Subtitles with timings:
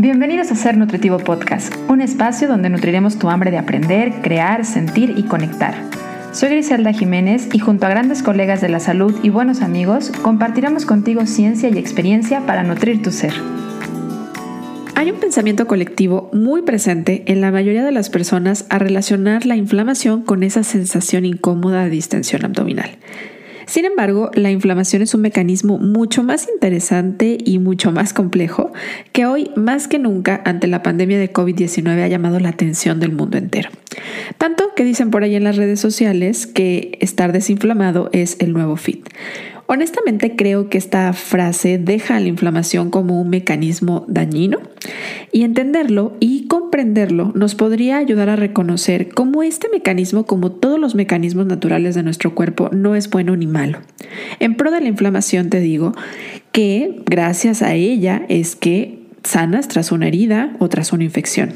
[0.00, 5.14] Bienvenidos a Ser Nutritivo Podcast, un espacio donde nutriremos tu hambre de aprender, crear, sentir
[5.16, 5.74] y conectar.
[6.30, 10.86] Soy Griselda Jiménez y junto a grandes colegas de la salud y buenos amigos, compartiremos
[10.86, 13.32] contigo ciencia y experiencia para nutrir tu ser.
[14.94, 19.56] Hay un pensamiento colectivo muy presente en la mayoría de las personas a relacionar la
[19.56, 22.90] inflamación con esa sensación incómoda de distensión abdominal.
[23.68, 28.72] Sin embargo, la inflamación es un mecanismo mucho más interesante y mucho más complejo
[29.12, 33.12] que hoy más que nunca ante la pandemia de COVID-19 ha llamado la atención del
[33.12, 33.68] mundo entero.
[34.38, 38.76] Tanto que dicen por ahí en las redes sociales que estar desinflamado es el nuevo
[38.76, 39.06] fit.
[39.70, 44.60] Honestamente creo que esta frase deja la inflamación como un mecanismo dañino
[45.30, 50.94] y entenderlo y comprenderlo nos podría ayudar a reconocer cómo este mecanismo, como todos los
[50.94, 53.80] mecanismos naturales de nuestro cuerpo, no es bueno ni malo.
[54.40, 55.92] En pro de la inflamación te digo
[56.50, 61.52] que gracias a ella es que sanas tras una herida o tras una infección.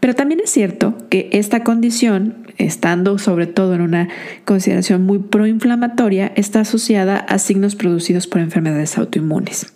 [0.00, 4.08] Pero también es cierto que esta condición, estando sobre todo en una
[4.44, 9.66] consideración muy proinflamatoria, está asociada a signos producidos por enfermedades autoinmunes.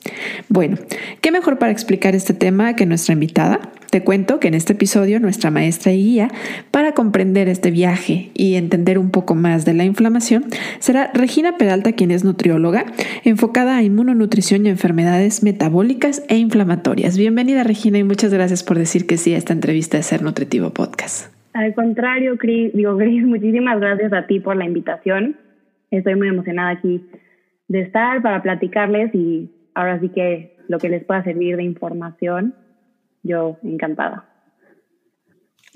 [0.49, 0.77] Bueno,
[1.21, 3.61] ¿qué mejor para explicar este tema que nuestra invitada?
[3.97, 6.29] Te cuento que en este episodio nuestra maestra y guía
[6.71, 10.45] para comprender este viaje y entender un poco más de la inflamación
[10.81, 12.85] será Regina Peralta, quien es nutrióloga,
[13.25, 17.17] enfocada a inmunonutrición y enfermedades metabólicas e inflamatorias.
[17.17, 20.75] Bienvenida Regina y muchas gracias por decir que sí a esta entrevista de Ser Nutritivo
[20.75, 21.33] Podcast.
[21.55, 25.37] Al contrario, Cris, digo, Cris, muchísimas gracias a ti por la invitación.
[25.91, 27.03] Estoy muy emocionada aquí
[27.69, 32.53] de estar para platicarles y ahora sí que lo que les pueda servir de información
[33.27, 34.37] yo encantada.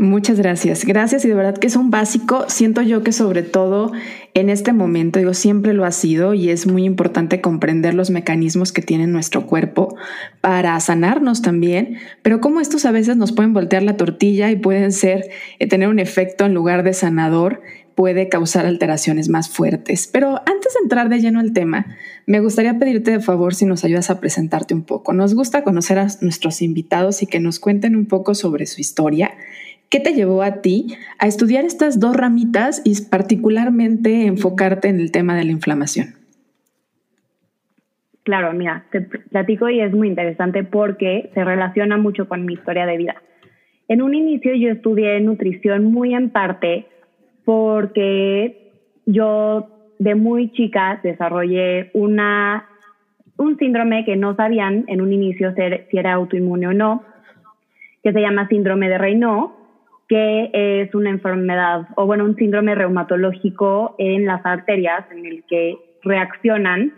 [0.00, 0.86] Muchas gracias.
[0.86, 2.46] Gracias y de verdad que es un básico.
[2.48, 3.92] Siento yo que sobre todo
[4.32, 8.72] en este momento, digo, siempre lo ha sido y es muy importante comprender los mecanismos
[8.72, 9.94] que tiene nuestro cuerpo
[10.40, 14.92] para sanarnos también, pero como estos a veces nos pueden voltear la tortilla y pueden
[14.92, 17.60] ser, eh, tener un efecto en lugar de sanador
[17.94, 20.08] puede causar alteraciones más fuertes.
[20.12, 21.96] Pero antes de entrar de lleno al tema,
[22.26, 25.12] me gustaría pedirte de favor si nos ayudas a presentarte un poco.
[25.12, 29.32] Nos gusta conocer a nuestros invitados y que nos cuenten un poco sobre su historia.
[29.88, 35.10] ¿Qué te llevó a ti a estudiar estas dos ramitas y particularmente enfocarte en el
[35.10, 36.14] tema de la inflamación?
[38.22, 42.86] Claro, mira, te platico y es muy interesante porque se relaciona mucho con mi historia
[42.86, 43.16] de vida.
[43.88, 46.86] En un inicio yo estudié nutrición muy en parte
[47.50, 48.54] porque
[49.06, 49.66] yo
[49.98, 52.64] de muy chica desarrollé una,
[53.38, 57.02] un síndrome que no sabían en un inicio si era autoinmune o no,
[58.04, 59.50] que se llama síndrome de Raynaud,
[60.08, 65.74] que es una enfermedad, o bueno, un síndrome reumatológico en las arterias en el que
[66.04, 66.92] reaccionan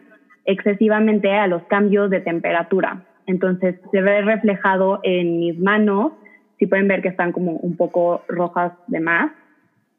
[0.44, 3.06] excesivamente a los cambios de temperatura.
[3.26, 6.12] Entonces se ve reflejado en mis manos,
[6.58, 9.32] si pueden ver que están como un poco rojas de más,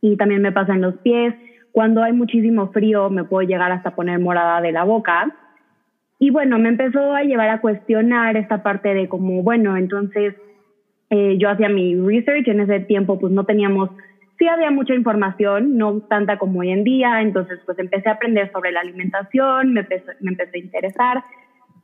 [0.03, 1.33] y también me pasa en los pies.
[1.71, 5.33] Cuando hay muchísimo frío me puedo llegar hasta poner morada de la boca.
[6.19, 10.35] Y bueno, me empezó a llevar a cuestionar esta parte de como, bueno, entonces
[11.09, 13.91] eh, yo hacía mi research, en ese tiempo pues no teníamos,
[14.37, 18.51] sí había mucha información, no tanta como hoy en día, entonces pues empecé a aprender
[18.51, 21.23] sobre la alimentación, me empecé, me empecé a interesar.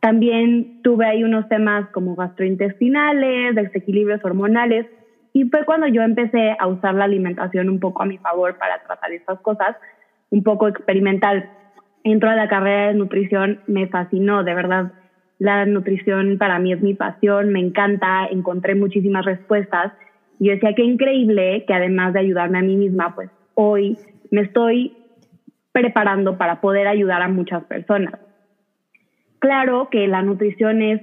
[0.02, 4.88] También tuve ahí unos temas como gastrointestinales, desequilibrios hormonales,
[5.34, 8.80] y fue cuando yo empecé a usar la alimentación un poco a mi favor para
[8.80, 9.76] tratar estas cosas,
[10.30, 11.50] un poco experimental.
[12.04, 14.92] Entro a la carrera de nutrición, me fascinó, de verdad.
[15.38, 19.94] La nutrición para mí es mi pasión, me encanta, encontré muchísimas respuestas.
[20.40, 23.98] Y yo decía, qué increíble que además de ayudarme a mí misma, pues hoy
[24.32, 24.94] me estoy
[25.72, 28.16] preparando para poder ayudar a muchas personas.
[29.40, 31.00] Claro que la nutrición es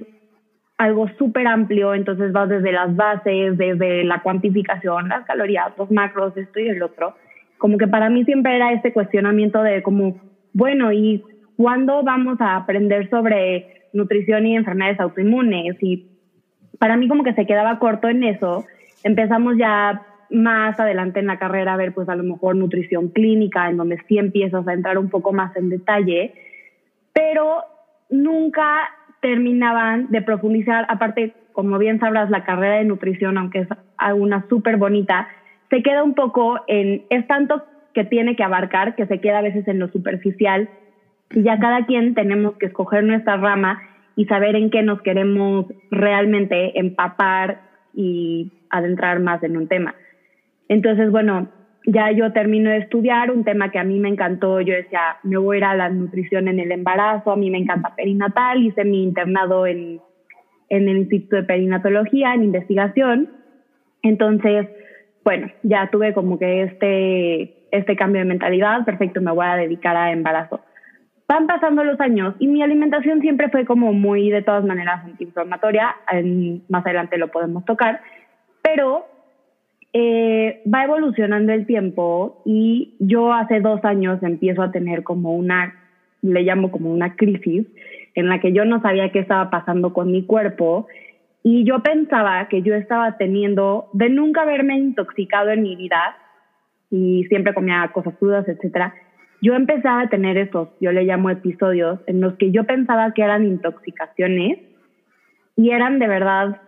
[0.77, 6.37] algo súper amplio, entonces vas desde las bases, desde la cuantificación, las calorías, los macros,
[6.37, 7.15] esto y el otro.
[7.57, 10.21] Como que para mí siempre era este cuestionamiento de como,
[10.53, 11.23] bueno, ¿y
[11.55, 15.75] cuándo vamos a aprender sobre nutrición y enfermedades autoinmunes?
[15.81, 16.05] Y
[16.77, 18.65] para mí como que se quedaba corto en eso.
[19.03, 23.69] Empezamos ya más adelante en la carrera a ver pues a lo mejor nutrición clínica,
[23.69, 26.33] en donde sí empiezas a entrar un poco más en detalle,
[27.13, 27.63] pero
[28.09, 28.89] nunca
[29.21, 33.67] terminaban de profundizar, aparte, como bien sabrás, la carrera de nutrición, aunque es
[34.15, 35.27] una súper bonita,
[35.69, 39.41] se queda un poco en, es tanto que tiene que abarcar, que se queda a
[39.41, 40.69] veces en lo superficial,
[41.31, 43.79] y ya cada quien tenemos que escoger nuestra rama
[44.15, 47.57] y saber en qué nos queremos realmente empapar
[47.93, 49.95] y adentrar más en un tema.
[50.69, 51.47] Entonces, bueno,
[51.87, 55.37] ya yo termino de estudiar, un tema que a mí me encantó, yo decía, me
[55.37, 58.83] voy a ir a la nutrición en el embarazo, a mí me encanta perinatal, hice
[58.83, 60.01] mi internado en,
[60.67, 63.29] en el Instituto de Perinatología, en investigación.
[64.03, 64.67] Entonces,
[65.23, 69.95] bueno, ya tuve como que este, este cambio de mentalidad, perfecto, me voy a dedicar
[69.95, 70.59] a embarazo.
[71.29, 75.95] Van pasando los años y mi alimentación siempre fue como muy, de todas maneras, antiinflamatoria,
[76.67, 78.01] más adelante lo podemos tocar,
[78.61, 79.05] pero
[79.99, 85.73] eh, va evolucionando el tiempo y yo hace dos años empiezo a tener como una,
[86.21, 87.65] le llamo como una crisis,
[88.13, 90.85] en la que yo no sabía qué estaba pasando con mi cuerpo
[91.41, 96.15] y yo pensaba que yo estaba teniendo, de nunca haberme intoxicado en mi vida
[96.91, 98.93] y siempre comía cosas crudas, etcétera,
[99.41, 103.23] yo empezaba a tener esos, yo le llamo episodios, en los que yo pensaba que
[103.23, 104.59] eran intoxicaciones
[105.55, 106.61] y eran de verdad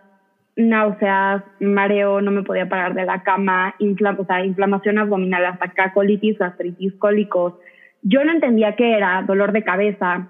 [0.56, 5.92] náuseas, mareo, no me podía parar de la cama, o sea, inflamación abdominal hasta acá,
[5.92, 7.54] colitis, gastritis, cólicos.
[8.02, 10.28] Yo no entendía qué era, dolor de cabeza,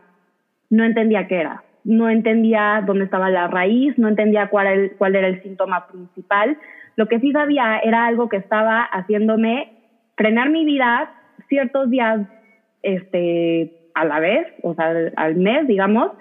[0.71, 1.63] no entendía qué era.
[1.83, 6.59] No entendía dónde estaba la raíz, no entendía cuál, cuál era el síntoma principal.
[6.97, 9.73] Lo que sí sabía era algo que estaba haciéndome
[10.17, 11.11] frenar mi vida
[11.49, 12.21] ciertos días
[12.83, 16.13] este, a la vez, o sea, al mes, digamos,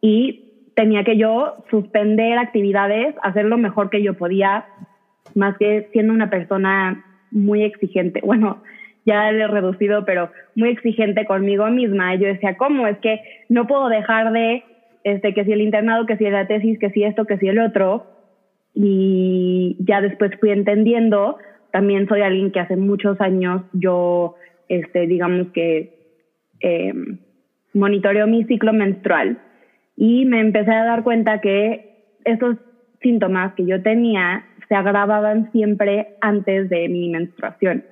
[0.00, 4.66] y tenía que yo suspender actividades, hacer lo mejor que yo podía,
[5.34, 8.20] más que siendo una persona muy exigente.
[8.24, 8.62] Bueno,
[9.06, 12.14] ya le he reducido, pero muy exigente conmigo misma.
[12.16, 12.86] Yo decía, ¿cómo?
[12.86, 14.62] Es que no puedo dejar de,
[15.04, 17.58] este, que si el internado, que si la tesis, que si esto, que si el
[17.58, 18.06] otro.
[18.74, 21.38] Y ya después fui entendiendo,
[21.72, 24.36] también soy alguien que hace muchos años yo,
[24.68, 25.94] este, digamos que
[26.60, 26.92] eh,
[27.72, 29.38] monitoreo mi ciclo menstrual
[30.00, 32.56] y me empecé a dar cuenta que esos
[33.02, 37.84] síntomas que yo tenía se agravaban siempre antes de mi menstruación,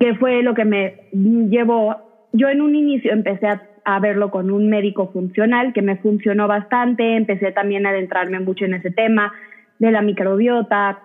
[0.00, 1.96] que fue lo que me llevó,
[2.32, 7.14] yo en un inicio empecé a, verlo con un médico funcional que me funcionó bastante,
[7.14, 9.32] empecé también a adentrarme mucho en ese tema
[9.78, 10.98] de la microbiota,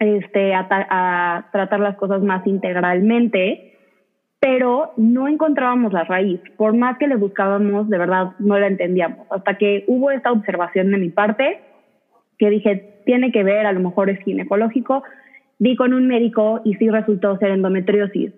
[0.00, 3.73] este, a tratar las cosas más integralmente
[4.44, 6.38] pero no encontrábamos la raíz.
[6.58, 9.26] Por más que le buscábamos, de verdad no la entendíamos.
[9.30, 11.60] Hasta que hubo esta observación de mi parte,
[12.38, 15.02] que dije, tiene que ver, a lo mejor es ginecológico.
[15.58, 18.34] Vi con un médico y sí resultó ser endometriosis.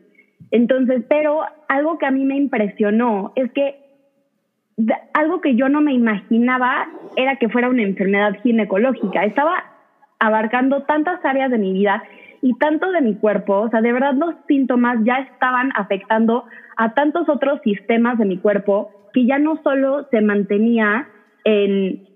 [0.53, 3.75] Entonces, pero algo que a mí me impresionó es que
[5.13, 6.87] algo que yo no me imaginaba
[7.17, 9.25] era que fuera una enfermedad ginecológica.
[9.25, 9.65] Estaba
[10.21, 12.05] abarcando tantas áreas de mi vida
[12.47, 16.45] y tanto de mi cuerpo, o sea, de verdad los síntomas ya estaban afectando
[16.77, 21.09] a tantos otros sistemas de mi cuerpo que ya no solo se mantenía
[21.43, 22.07] en,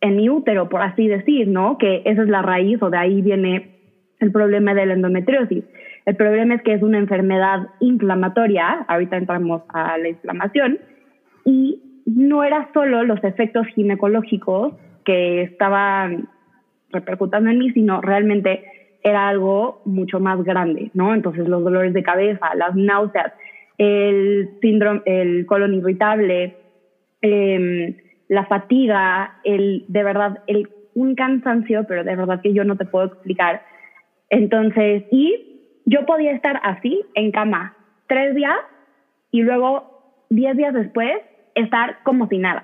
[0.00, 1.78] en mi útero, por así decir, ¿no?
[1.78, 3.70] Que esa es la raíz o de ahí viene
[4.18, 5.62] el problema de la endometriosis.
[6.06, 10.80] El problema es que es una enfermedad inflamatoria, ahorita entramos a la inflamación,
[11.44, 16.28] y no era solo los efectos ginecológicos que estaban
[16.90, 18.64] repercutando en mí, sino realmente
[19.02, 21.14] era algo mucho más grande, ¿no?
[21.14, 23.32] Entonces los dolores de cabeza, las náuseas,
[23.78, 26.54] el síndrome, el colon irritable,
[27.22, 27.94] em,
[28.28, 32.84] la fatiga, el, de verdad, el, un cansancio, pero de verdad que yo no te
[32.84, 33.62] puedo explicar.
[34.30, 37.74] Entonces, y yo podía estar así en cama
[38.08, 38.56] tres días
[39.30, 41.12] y luego diez días después
[41.54, 42.62] estar como si nada.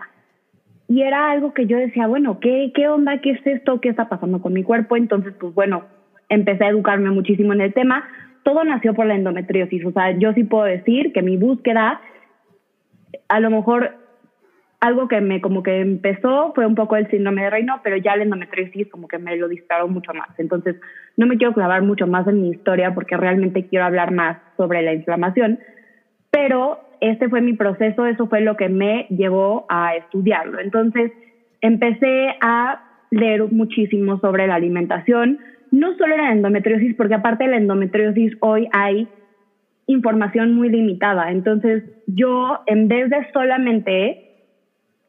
[0.89, 3.19] Y era algo que yo decía, bueno, ¿qué, qué onda?
[3.21, 3.81] ¿Qué es esto?
[3.81, 4.97] ¿Qué está pasando con mi cuerpo?
[4.97, 5.85] Entonces, pues bueno,
[6.29, 8.05] empecé a educarme muchísimo en el tema.
[8.43, 9.85] Todo nació por la endometriosis.
[9.87, 12.01] O sea, yo sí puedo decir que mi búsqueda,
[13.29, 13.97] a lo mejor
[14.85, 18.17] algo que me como que empezó fue un poco el síndrome de reino, pero ya
[18.17, 20.29] la endometriosis como que me lo disparó mucho más.
[20.39, 20.77] Entonces,
[21.17, 24.83] no me quiero clavar mucho más en mi historia porque realmente quiero hablar más sobre
[24.83, 25.59] la inflamación,
[26.31, 30.61] pero este fue mi proceso, eso fue lo que me llevó a estudiarlo.
[30.61, 31.13] Entonces,
[31.63, 35.39] empecé a leer muchísimo sobre la alimentación,
[35.75, 39.09] no solo era endometriosis, porque aparte de la endometriosis hoy hay
[39.87, 41.31] información muy limitada.
[41.31, 44.21] Entonces yo, en vez de solamente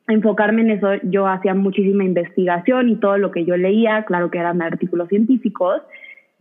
[0.07, 4.39] enfocarme en eso, yo hacía muchísima investigación y todo lo que yo leía, claro que
[4.39, 5.81] eran artículos científicos,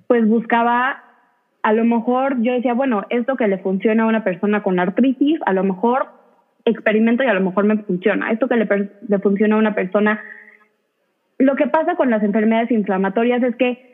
[0.07, 1.03] pues buscaba,
[1.63, 5.39] a lo mejor yo decía, bueno, esto que le funciona a una persona con artritis,
[5.45, 6.09] a lo mejor
[6.65, 8.31] experimento y a lo mejor me funciona.
[8.33, 10.21] Esto que le, le funciona a una persona...
[11.37, 13.94] Lo que pasa con las enfermedades inflamatorias es que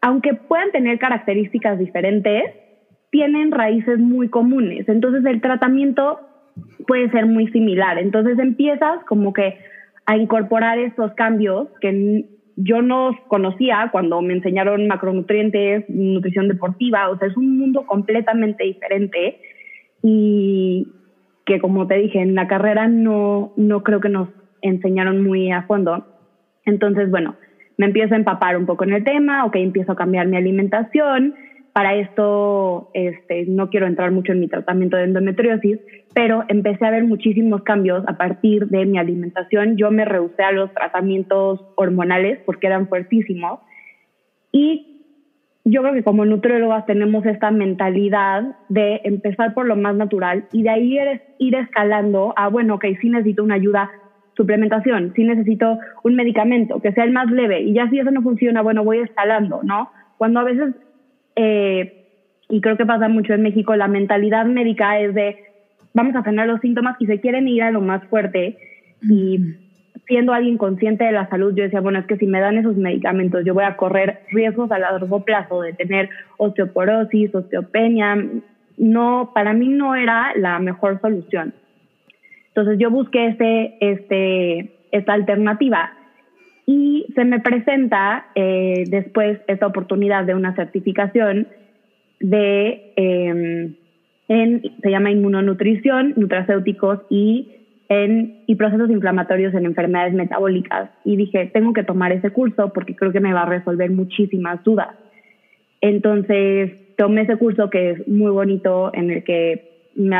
[0.00, 2.44] aunque puedan tener características diferentes,
[3.10, 4.88] tienen raíces muy comunes.
[4.88, 6.18] Entonces el tratamiento
[6.86, 7.98] puede ser muy similar.
[7.98, 9.56] Entonces empiezas como que
[10.06, 12.24] a incorporar estos cambios que
[12.56, 18.64] yo no conocía cuando me enseñaron macronutrientes, nutrición deportiva, o sea, es un mundo completamente
[18.64, 19.40] diferente
[20.02, 20.88] y
[21.44, 24.28] que como te dije, en la carrera no, no creo que nos
[24.62, 26.04] enseñaron muy a fondo.
[26.64, 27.36] Entonces, bueno,
[27.76, 31.34] me empiezo a empapar un poco en el tema, ok, empiezo a cambiar mi alimentación.
[31.72, 35.78] Para esto, este, no quiero entrar mucho en mi tratamiento de endometriosis,
[36.14, 39.76] pero empecé a ver muchísimos cambios a partir de mi alimentación.
[39.76, 43.60] Yo me rehusé a los tratamientos hormonales porque eran fuertísimos.
[44.52, 44.96] Y
[45.66, 50.62] yo creo que como nutriólogas tenemos esta mentalidad de empezar por lo más natural y
[50.62, 53.90] de ahí ir, ir escalando a, bueno, ok, sí necesito una ayuda
[54.36, 58.22] suplementación, si necesito un medicamento que sea el más leve y ya si eso no
[58.22, 59.90] funciona, bueno, voy escalando, ¿no?
[60.18, 60.74] Cuando a veces,
[61.36, 62.04] eh,
[62.48, 65.36] y creo que pasa mucho en México, la mentalidad médica es de
[65.94, 68.58] vamos a frenar los síntomas y se quieren ir a lo más fuerte
[69.02, 69.40] y
[70.06, 72.76] siendo alguien consciente de la salud, yo decía, bueno, es que si me dan esos
[72.76, 78.16] medicamentos, yo voy a correr riesgos a largo plazo de tener osteoporosis, osteopenia.
[78.76, 81.54] No, para mí no era la mejor solución.
[82.56, 85.92] Entonces yo busqué este, este, esta alternativa
[86.64, 91.48] y se me presenta eh, después esta oportunidad de una certificación
[92.18, 93.74] de, em,
[94.28, 97.52] en, se llama inmunonutrición, nutracéuticos y,
[97.90, 100.88] en, y procesos inflamatorios en enfermedades metabólicas.
[101.04, 104.64] Y dije, tengo que tomar ese curso porque creo que me va a resolver muchísimas
[104.64, 104.96] dudas.
[105.82, 110.16] Entonces tomé ese curso que es muy bonito, en el que me,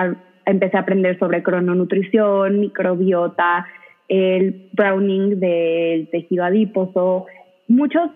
[0.47, 3.67] empecé a aprender sobre crononutrición, microbiota,
[4.09, 7.27] el browning del tejido adiposo,
[7.69, 8.11] muchos,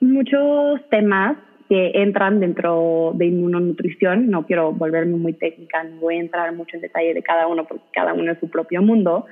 [0.00, 1.36] muchos temas
[1.68, 4.30] que entran dentro de inmunonutrición.
[4.30, 7.64] No quiero volverme muy técnica, no voy a entrar mucho en detalle de cada uno
[7.64, 9.26] porque cada uno es su propio mundo,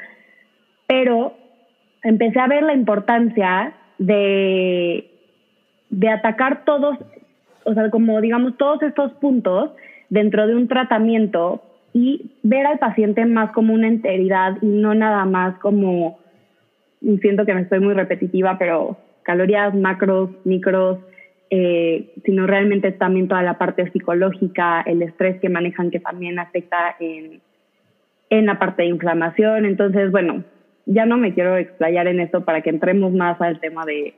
[0.86, 1.34] pero
[2.02, 5.08] empecé a ver la importancia de,
[5.90, 6.98] de atacar todos,
[7.64, 9.70] o sea, como digamos, todos estos puntos
[10.08, 15.24] dentro de un tratamiento y ver al paciente más como una enteridad y no nada
[15.24, 16.18] más como,
[17.20, 20.98] siento que me estoy muy repetitiva, pero calorías, macros, micros,
[21.50, 26.96] eh, sino realmente también toda la parte psicológica, el estrés que manejan que también afecta
[26.98, 27.40] en,
[28.30, 29.66] en la parte de inflamación.
[29.66, 30.44] Entonces, bueno,
[30.86, 34.14] ya no me quiero explayar en esto para que entremos más al tema de,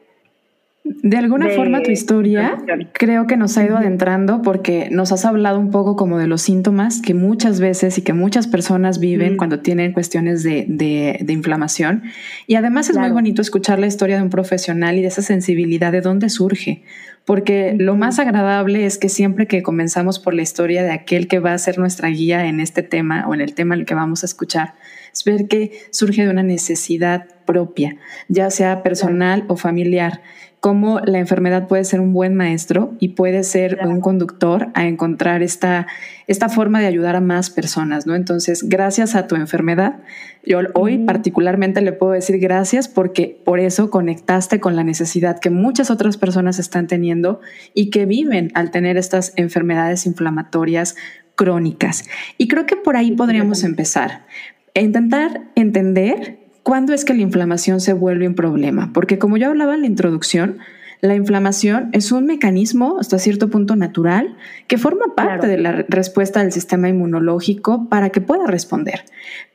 [0.86, 2.58] de alguna forma tu historia
[2.92, 6.42] creo que nos ha ido adentrando porque nos has hablado un poco como de los
[6.42, 12.02] síntomas que muchas veces y que muchas personas viven cuando tienen cuestiones de, de, inflamación.
[12.46, 15.90] Y además es muy bonito escuchar la historia de un profesional y de esa sensibilidad
[15.90, 16.82] de dónde surge.
[17.24, 21.38] Porque lo más agradable es que siempre que comenzamos por la historia de aquel que
[21.38, 23.94] va a ser nuestra guía en este tema o en el tema en el que
[23.94, 24.74] vamos a escuchar,
[25.14, 27.96] es ver que surge de una necesidad propia,
[28.28, 30.20] ya sea personal o familiar
[30.64, 35.42] cómo la enfermedad puede ser un buen maestro y puede ser un conductor a encontrar
[35.42, 35.86] esta,
[36.26, 38.14] esta forma de ayudar a más personas, ¿no?
[38.14, 39.96] Entonces, gracias a tu enfermedad,
[40.42, 45.50] yo hoy particularmente le puedo decir gracias porque por eso conectaste con la necesidad que
[45.50, 47.42] muchas otras personas están teniendo
[47.74, 50.96] y que viven al tener estas enfermedades inflamatorias
[51.34, 52.04] crónicas.
[52.38, 54.24] Y creo que por ahí podríamos empezar.
[54.72, 58.90] Intentar entender ¿Cuándo es que la inflamación se vuelve un problema?
[58.94, 60.60] Porque como yo hablaba en la introducción,
[61.02, 64.34] la inflamación es un mecanismo hasta cierto punto natural
[64.66, 69.04] que forma parte de la respuesta del sistema inmunológico para que pueda responder.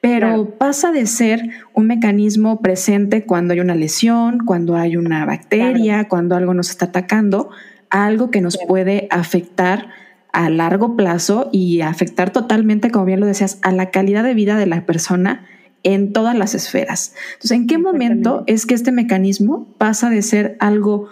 [0.02, 1.42] Pero pasa de ser
[1.74, 6.86] un mecanismo presente cuando hay una lesión, cuando hay una bacteria, cuando algo nos está
[6.86, 7.50] atacando,
[7.90, 9.88] a algo que nos puede afectar
[10.32, 14.58] a largo plazo y afectar totalmente, como bien lo decías, a la calidad de vida
[14.58, 15.48] de la persona
[15.84, 17.14] en todas las esferas.
[17.34, 21.08] Entonces, ¿en qué momento es que este mecanismo pasa de ser algo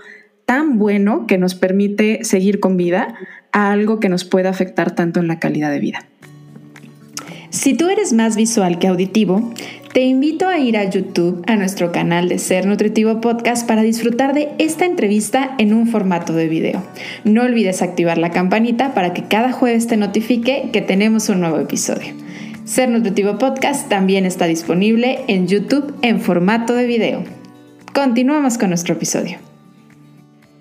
[0.46, 3.16] tan bueno que nos permite seguir con vida
[3.52, 6.08] a algo que nos puede afectar tanto en la calidad de vida?
[7.50, 9.54] Si tú eres más visual que auditivo,
[9.94, 14.34] te invito a ir a YouTube, a nuestro canal de Ser Nutritivo Podcast, para disfrutar
[14.34, 16.84] de esta entrevista en un formato de video.
[17.24, 21.58] No olvides activar la campanita para que cada jueves te notifique que tenemos un nuevo
[21.58, 22.14] episodio.
[22.68, 27.24] Ser Nutritivo Podcast también está disponible en YouTube en formato de video.
[27.96, 29.38] Continuamos con nuestro episodio.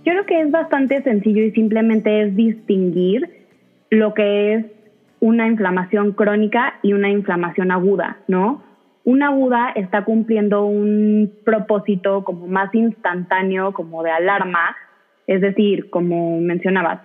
[0.04, 3.28] Yo creo que es bastante sencillo y simplemente es distinguir
[3.90, 4.66] lo que es
[5.18, 8.62] una inflamación crónica y una inflamación aguda, ¿no?
[9.02, 14.76] Una aguda está cumpliendo un propósito como más instantáneo, como de alarma,
[15.26, 17.00] es decir, como mencionabas,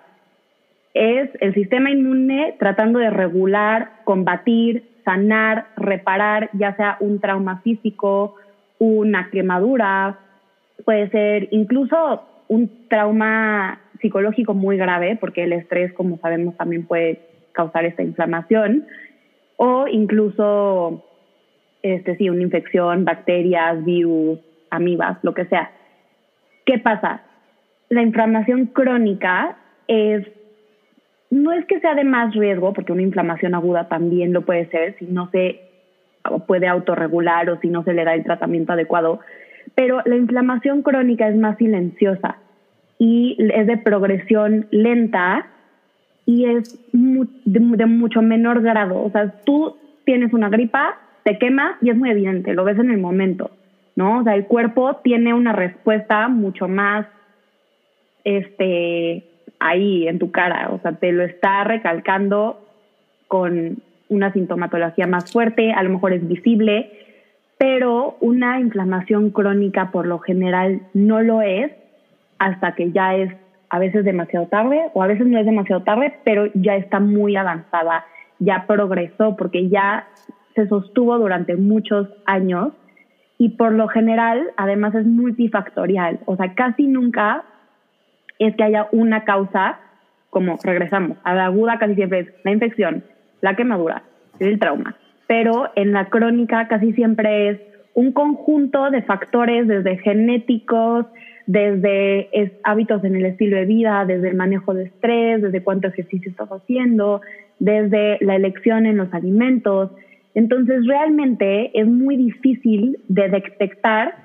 [0.94, 8.36] es el sistema inmune tratando de regular, combatir, sanar, reparar, ya sea un trauma físico,
[8.80, 10.20] una quemadura,
[10.86, 17.22] puede ser incluso un trauma psicológico muy grave, porque el estrés, como sabemos, también puede
[17.52, 18.86] causar esta inflamación,
[19.58, 21.06] o incluso,
[21.84, 24.40] este sí, una infección, bacterias, virus,
[24.70, 25.72] amibas, lo que sea.
[26.66, 27.22] ¿qué pasa?
[27.90, 30.26] La inflamación crónica es,
[31.32, 34.96] no es que sea de más riesgo, porque una inflamación aguda también lo puede ser
[35.00, 35.62] si no se
[36.46, 39.22] puede autorregular o si no se le da el tratamiento adecuado,
[39.74, 42.38] pero la inflamación crónica es más silenciosa
[43.00, 45.48] y es de progresión lenta
[46.26, 49.02] y es de, mucho menor grado.
[49.02, 52.92] O sea, tú tienes una gripa, te quema y es muy evidente, lo ves en
[52.92, 53.52] el momento,
[53.96, 54.20] ¿no?
[54.20, 57.08] O sea, el cuerpo tiene una respuesta mucho más,
[58.24, 59.24] este,
[59.62, 62.60] ahí en tu cara, o sea, te lo está recalcando
[63.28, 63.78] con
[64.10, 66.92] una sintomatología más fuerte, a lo mejor es visible,
[67.60, 71.72] pero una inflamación crónica por lo general no lo es
[72.40, 73.32] hasta que ya es
[73.70, 77.36] a veces demasiado tarde o a veces no es demasiado tarde, pero ya está muy
[77.36, 78.04] avanzada,
[78.40, 80.08] ya progresó porque ya
[80.56, 82.74] se sostuvo durante muchos años
[83.38, 87.44] y por lo general además es multifactorial, o sea, casi nunca
[88.46, 89.80] es que haya una causa,
[90.30, 93.04] como regresamos, a la aguda casi siempre es la infección,
[93.42, 94.04] la quemadura,
[94.40, 94.96] el trauma,
[95.28, 97.60] pero en la crónica casi siempre es
[97.94, 101.06] un conjunto de factores desde genéticos,
[101.46, 102.30] desde
[102.64, 106.50] hábitos en el estilo de vida, desde el manejo de estrés, desde cuánto ejercicio estás
[106.50, 107.22] haciendo,
[107.60, 109.92] desde la elección en los alimentos.
[110.34, 114.16] Entonces realmente es muy difícil de detectar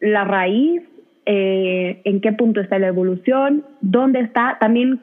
[0.00, 0.82] la raíz,
[1.26, 5.00] eh, en qué punto está la evolución, dónde está, también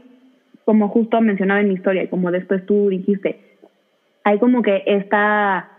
[0.65, 3.39] como justo mencionaba en mi historia y como después tú dijiste,
[4.23, 5.69] hay como que está,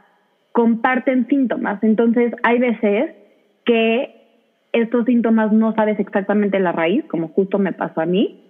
[0.53, 1.83] comparten síntomas.
[1.83, 3.11] Entonces hay veces
[3.67, 4.15] que
[4.73, 8.43] estos síntomas no sabes exactamente la raíz, como justo me pasó a mí.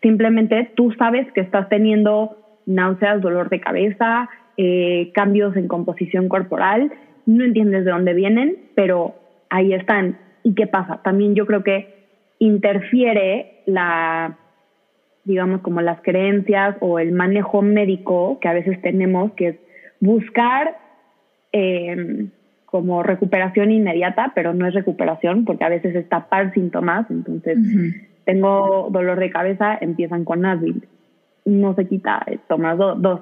[0.00, 6.90] Simplemente tú sabes que estás teniendo náuseas, dolor de cabeza, eh, cambios en composición corporal,
[7.26, 9.14] no entiendes de dónde vienen, pero
[9.50, 10.18] ahí están.
[10.42, 11.00] ¿Y qué pasa?
[11.02, 12.02] También yo creo que
[12.38, 14.36] interfiere la,
[15.24, 19.56] digamos, como las creencias o el manejo médico que a veces tenemos, que es
[20.00, 20.76] buscar
[21.52, 22.26] eh,
[22.66, 27.58] como recuperación inmediata, pero no es recuperación porque a veces es tapar síntomas, entonces
[28.24, 30.88] tengo dolor de cabeza, empiezan con Advil,
[31.44, 33.20] no se quita, eh, tomas dos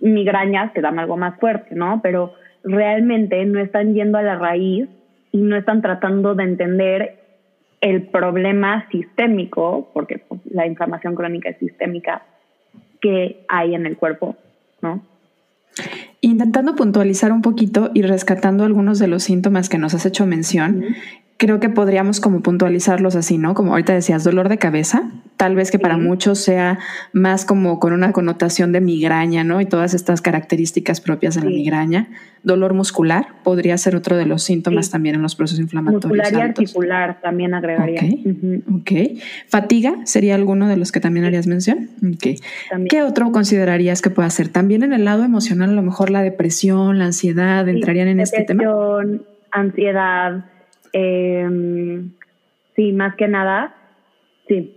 [0.00, 2.00] migrañas, te dan algo más fuerte, ¿no?
[2.02, 4.88] Pero realmente no están yendo a la raíz
[5.32, 7.18] y no están tratando de entender
[7.80, 12.22] el problema sistémico, porque pues, la inflamación crónica es sistémica,
[13.00, 14.36] que hay en el cuerpo,
[14.82, 15.02] ¿no?
[16.20, 20.84] Intentando puntualizar un poquito y rescatando algunos de los síntomas que nos has hecho mención,
[21.38, 23.54] creo que podríamos como puntualizarlos así, ¿no?
[23.54, 26.80] Como ahorita decías, dolor de cabeza, tal vez que para muchos sea
[27.12, 29.60] más como con una connotación de migraña, ¿no?
[29.60, 32.08] Y todas estas características propias de la migraña.
[32.42, 36.10] Dolor muscular podría ser otro de los síntomas también en los procesos inflamatorios.
[36.10, 38.02] Muscular y articular también agregaría.
[38.74, 39.20] Ok.
[39.46, 41.88] Fatiga sería alguno de los que también harías mención.
[42.02, 42.40] Ok.
[42.90, 44.48] ¿Qué otro considerarías que pueda ser?
[44.48, 48.42] También en el lado emocional, a lo mejor la depresión, la ansiedad, entrarían en este
[48.42, 48.64] tema.
[49.50, 50.44] Ansiedad
[50.92, 52.02] eh,
[52.76, 53.74] sí, más que nada,
[54.48, 54.74] sí.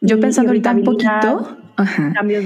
[0.00, 1.58] Yo pensando ahorita un poquito,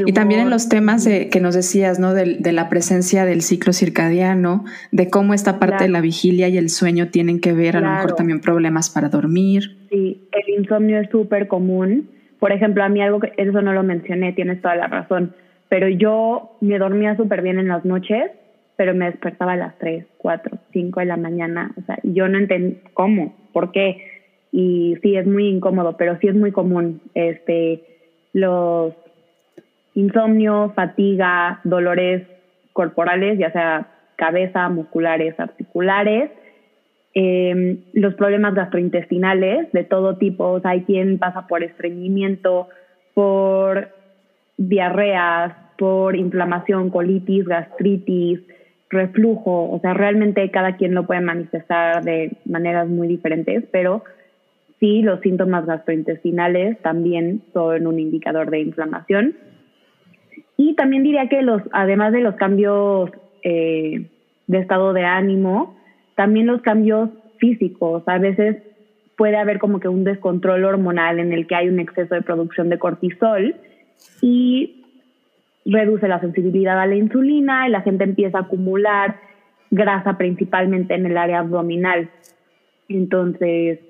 [0.06, 2.14] y también en los temas que nos decías, ¿no?
[2.14, 6.68] De, la presencia del ciclo circadiano, de cómo esta parte de la vigilia y el
[6.68, 9.76] sueño tienen que ver, a lo mejor también problemas para dormir.
[9.90, 12.08] Sí, el insomnio es súper común.
[12.38, 15.34] Por ejemplo, a mí algo que eso no lo mencioné, tienes toda la razón,
[15.68, 18.30] pero yo me dormía súper bien en las noches
[18.76, 21.72] pero me despertaba a las 3, 4, 5 de la mañana.
[21.78, 24.02] O sea, yo no entendí cómo, por qué.
[24.52, 27.00] Y sí, es muy incómodo, pero sí es muy común.
[27.14, 27.82] Este,
[28.32, 28.94] los
[29.94, 32.26] insomnio, fatiga, dolores
[32.72, 36.30] corporales, ya sea cabeza, musculares, articulares,
[37.14, 40.50] em, los problemas gastrointestinales de todo tipo.
[40.50, 42.68] O sea, hay quien pasa por estreñimiento,
[43.14, 43.88] por
[44.56, 48.40] diarreas, por inflamación, colitis, gastritis,
[48.94, 54.02] reflujo, o sea, realmente cada quien lo puede manifestar de maneras muy diferentes, pero
[54.80, 59.34] sí, los síntomas gastrointestinales también son un indicador de inflamación.
[60.56, 63.10] Y también diría que los, además de los cambios
[63.42, 64.08] eh,
[64.46, 65.76] de estado de ánimo,
[66.14, 68.02] también los cambios físicos.
[68.06, 68.56] A veces
[69.16, 72.68] puede haber como que un descontrol hormonal en el que hay un exceso de producción
[72.68, 73.56] de cortisol
[74.20, 74.83] y
[75.64, 79.16] reduce la sensibilidad a la insulina y la gente empieza a acumular
[79.70, 82.10] grasa principalmente en el área abdominal.
[82.88, 83.80] Entonces,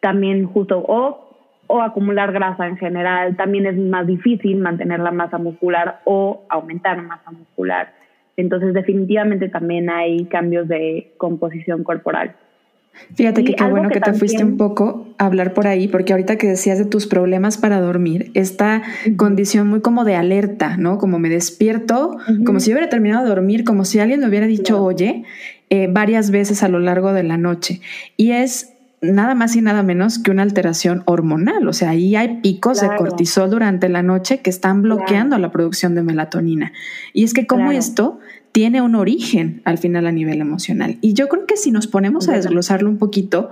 [0.00, 5.38] también justo, o, o acumular grasa en general, también es más difícil mantener la masa
[5.38, 7.92] muscular o aumentar masa muscular.
[8.36, 12.34] Entonces, definitivamente también hay cambios de composición corporal.
[13.14, 16.36] Fíjate que qué bueno que, te fuiste un poco a hablar por ahí, porque ahorita
[16.36, 18.82] que decías de tus problemas para dormir, esta
[19.16, 20.98] condición muy como de alerta, ¿no?
[20.98, 24.82] Como me despierto, como si hubiera terminado de dormir, como si alguien me hubiera dicho,
[24.82, 25.24] oye,
[25.70, 27.80] eh, varias veces a lo largo de la noche.
[28.16, 31.66] Y es nada más y nada menos que una alteración hormonal.
[31.68, 35.94] O sea, ahí hay picos de cortisol durante la noche que están bloqueando la producción
[35.94, 36.72] de melatonina.
[37.12, 38.18] Y es que como esto
[38.52, 40.98] tiene un origen al final a nivel emocional.
[41.00, 43.50] Y yo creo que si nos ponemos a desglosarlo un poquito,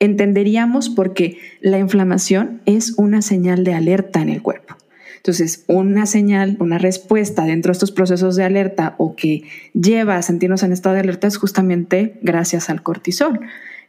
[0.00, 4.76] entenderíamos por qué la inflamación es una señal de alerta en el cuerpo.
[5.16, 9.42] Entonces, una señal, una respuesta dentro de estos procesos de alerta o que
[9.74, 13.40] lleva a sentirnos en estado de alerta es justamente gracias al cortisol.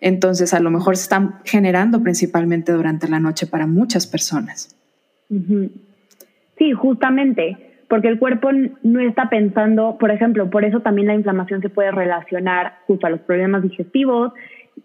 [0.01, 4.75] Entonces, a lo mejor se están generando principalmente durante la noche para muchas personas.
[6.57, 8.49] Sí, justamente, porque el cuerpo
[8.83, 13.09] no está pensando, por ejemplo, por eso también la inflamación se puede relacionar justo a
[13.09, 14.31] los problemas digestivos,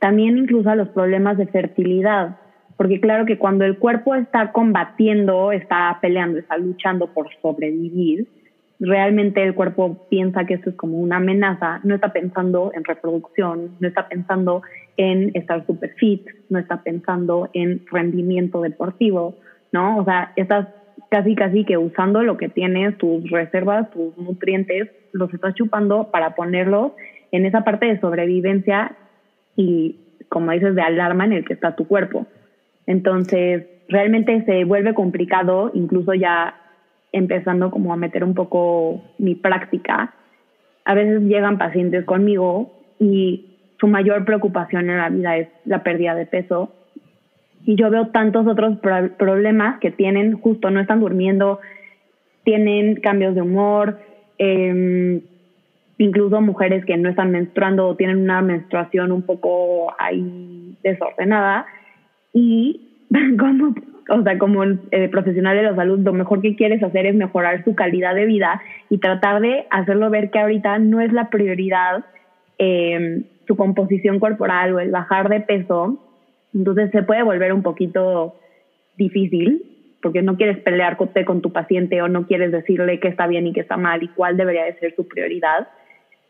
[0.01, 2.37] también incluso a los problemas de fertilidad,
[2.79, 8.27] porque claro que cuando el cuerpo está combatiendo, está peleando, está luchando por sobrevivir,
[8.81, 13.77] realmente el cuerpo piensa que eso es como una amenaza, no está pensando en reproducción,
[13.81, 14.63] no está pensando
[14.97, 19.37] en estar super fit, no está pensando en rendimiento deportivo,
[19.73, 19.99] ¿no?
[19.99, 20.69] O sea, estás
[21.15, 26.35] casi casi que usando lo que tienes, tus reservas, tus nutrientes, los estás chupando para
[26.35, 26.91] ponerlos
[27.31, 28.97] en esa parte de sobrevivencia
[29.55, 29.95] y,
[30.29, 32.27] como dices, de alarma en el que está tu cuerpo.
[32.89, 36.57] Entonces, realmente se vuelve complicado, incluso ya
[37.13, 40.15] empezando como a meter un poco mi práctica.
[40.85, 46.17] A veces llegan pacientes conmigo y su mayor preocupación en la vida es la pérdida
[46.17, 46.73] de peso.
[47.65, 51.61] Y yo veo tantos otros problemas que tienen, justo no están durmiendo,
[52.45, 53.99] tienen cambios de humor,
[54.39, 55.23] eh,
[55.99, 61.67] incluso mujeres que no están menstruando o tienen una menstruación un poco ahí desordenada.
[62.33, 62.81] Y
[63.39, 63.75] como,
[64.11, 64.63] o sea, como
[65.11, 68.61] profesional de la salud, lo mejor que quieres hacer es mejorar su calidad de vida
[68.91, 72.05] y tratar de hacerlo ver que ahorita no es la prioridad
[72.59, 75.99] eh, su composición corporal o el bajar de peso,
[76.55, 78.37] entonces se puede volver un poquito
[78.97, 83.47] difícil porque no quieres pelearte con tu paciente o no quieres decirle qué está bien
[83.47, 85.69] y qué está mal y cuál debería de ser su prioridad.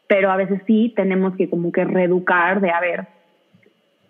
[0.07, 3.09] Pero a veces sí tenemos que como que reeducar de, a ver,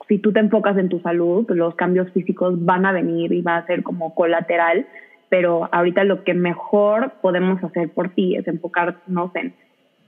[0.07, 3.40] si tú te enfocas en tu salud, pues los cambios físicos van a venir y
[3.40, 4.87] va a ser como colateral,
[5.31, 9.55] pero ahorita lo que mejor podemos hacer por ti es enfocarnos en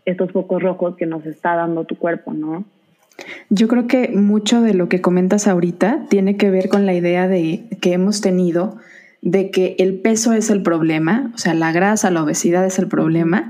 [0.05, 2.65] estos focos rojos que nos está dando tu cuerpo, ¿no?
[3.49, 7.29] Yo creo que mucho de lo que comentas ahorita tiene que ver con la idea
[7.29, 8.77] de que hemos tenido
[9.23, 12.87] de que el peso es el problema, o sea, la grasa, la obesidad es el
[12.89, 13.49] problema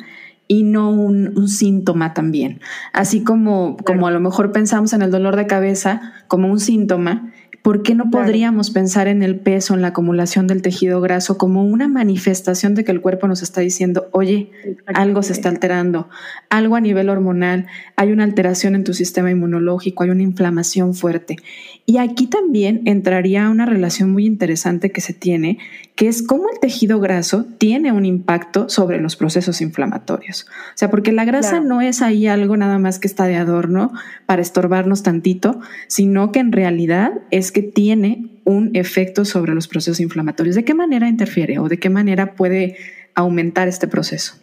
[0.48, 2.60] y no un, síntoma también.
[2.92, 7.32] Así como, como a lo mejor pensamos en el dolor de cabeza como un síntoma,
[7.66, 11.64] ¿Por qué no podríamos pensar en el peso, en la acumulación del tejido graso como
[11.64, 14.52] una manifestación de que el cuerpo nos está diciendo, oye,
[14.86, 16.08] algo se está alterando,
[16.48, 21.38] algo a nivel hormonal, hay una alteración en tu sistema inmunológico, hay una inflamación fuerte?
[21.86, 25.58] Y aquí también entraría una relación muy interesante que se tiene,
[25.96, 30.46] que es cómo el tejido graso tiene un impacto sobre los procesos inflamatorios.
[30.46, 33.92] O sea, porque la grasa no es ahí algo nada más que está de adorno
[34.26, 39.98] para estorbarnos tantito, sino que en realidad es que tiene un efecto sobre los procesos
[39.98, 40.54] inflamatorios.
[40.54, 42.76] ¿De qué manera interfiere o de qué manera puede
[43.14, 44.34] aumentar este proceso?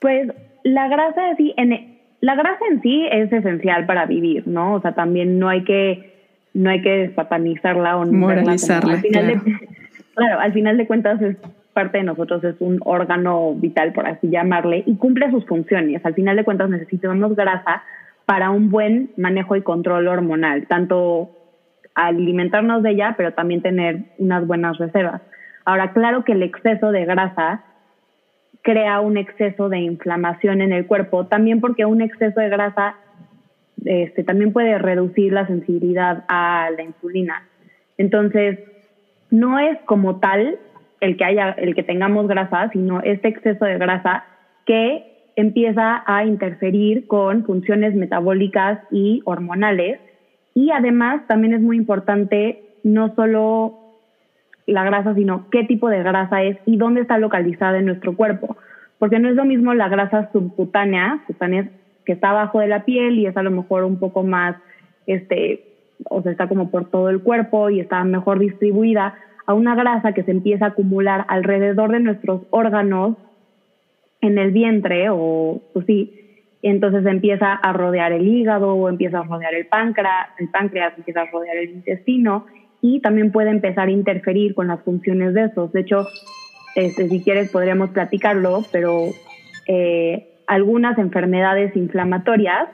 [0.00, 0.30] Pues
[0.64, 4.74] la grasa sí, en, la grasa en sí es esencial para vivir, ¿no?
[4.74, 6.18] O sea, también no hay que
[6.52, 8.94] no hay que satanizarla o moralizarla.
[8.94, 9.44] Al final claro.
[9.44, 9.77] De,
[10.18, 11.36] claro, al final de cuentas es
[11.72, 16.04] parte de nosotros, es un órgano vital, por así llamarle, y cumple sus funciones.
[16.04, 17.82] Al final de cuentas necesitamos grasa
[18.26, 21.30] para un buen manejo y control hormonal, tanto
[21.94, 25.22] alimentarnos de ella, pero también tener unas buenas reservas.
[25.64, 27.62] Ahora, claro que el exceso de grasa
[28.62, 32.96] crea un exceso de inflamación en el cuerpo, también porque un exceso de grasa
[33.84, 37.44] este, también puede reducir la sensibilidad a la insulina.
[37.96, 38.58] Entonces,
[39.30, 40.58] no es como tal
[41.00, 44.24] el que haya, el que tengamos grasa, sino este exceso de grasa
[44.66, 50.00] que empieza a interferir con funciones metabólicas y hormonales.
[50.54, 53.78] Y además también es muy importante no solo
[54.66, 58.56] la grasa, sino qué tipo de grasa es y dónde está localizada en nuestro cuerpo.
[58.98, 61.68] Porque no es lo mismo la grasa subcutánea, cutánea
[62.04, 64.56] que está abajo de la piel y es a lo mejor un poco más,
[65.06, 65.67] este,
[66.04, 69.14] o sea, está como por todo el cuerpo y está mejor distribuida,
[69.46, 73.16] a una grasa que se empieza a acumular alrededor de nuestros órganos
[74.20, 76.18] en el vientre o, pues sí,
[76.62, 81.22] entonces empieza a rodear el hígado o empieza a rodear el páncreas, el páncreas empieza
[81.22, 82.46] a rodear el intestino
[82.82, 85.72] y también puede empezar a interferir con las funciones de esos.
[85.72, 86.06] De hecho,
[86.74, 89.06] este, si quieres podríamos platicarlo, pero
[89.66, 92.68] eh, algunas enfermedades inflamatorias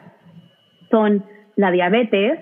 [0.91, 1.25] son
[1.57, 2.41] la diabetes,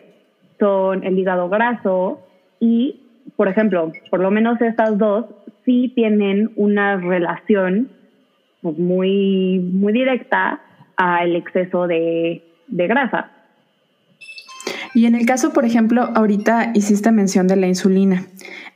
[0.62, 2.20] son el hígado graso
[2.60, 3.00] y,
[3.34, 5.26] por ejemplo, por lo menos estas dos
[5.64, 7.90] sí tienen una relación
[8.60, 10.60] pues, muy, muy directa
[10.96, 13.31] al exceso de, de grasa.
[14.94, 18.26] Y en el caso, por ejemplo, ahorita hiciste mención de la insulina.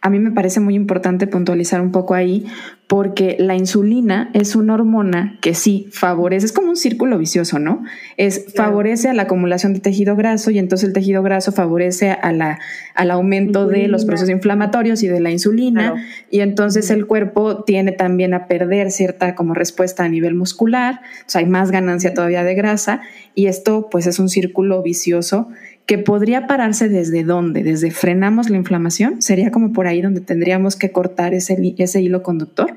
[0.00, 2.46] A mí me parece muy importante puntualizar un poco ahí
[2.86, 7.82] porque la insulina es una hormona que sí favorece, es como un círculo vicioso, ¿no?
[8.16, 12.32] Es favorece a la acumulación de tejido graso y entonces el tejido graso favorece a
[12.32, 12.60] la,
[12.94, 15.94] al aumento de los procesos inflamatorios y de la insulina.
[16.30, 21.28] Y entonces el cuerpo tiene también a perder cierta como respuesta a nivel muscular, o
[21.28, 23.00] sea, hay más ganancia todavía de grasa
[23.34, 25.48] y esto pues es un círculo vicioso
[25.86, 30.76] que podría pararse desde dónde, desde frenamos la inflamación, sería como por ahí donde tendríamos
[30.76, 32.70] que cortar ese, ese hilo conductor.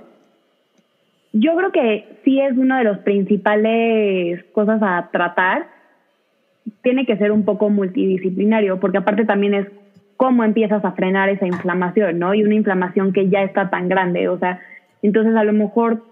[1.33, 5.67] Yo creo que sí es una de las principales cosas a tratar.
[6.83, 9.67] Tiene que ser un poco multidisciplinario, porque aparte también es
[10.15, 12.33] cómo empiezas a frenar esa inflamación, ¿no?
[12.33, 14.59] Y una inflamación que ya está tan grande, o sea,
[15.01, 16.03] entonces a lo mejor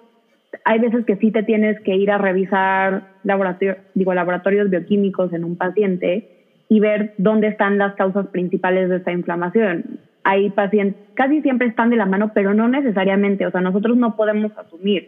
[0.63, 5.43] hay veces que sí te tienes que ir a revisar laboratorio, digo, laboratorios bioquímicos en
[5.43, 6.36] un paciente
[6.69, 9.99] y ver dónde están las causas principales de esta inflamación.
[10.23, 14.15] Hay pacientes, casi siempre están de la mano, pero no necesariamente, o sea, nosotros no
[14.15, 15.07] podemos asumir.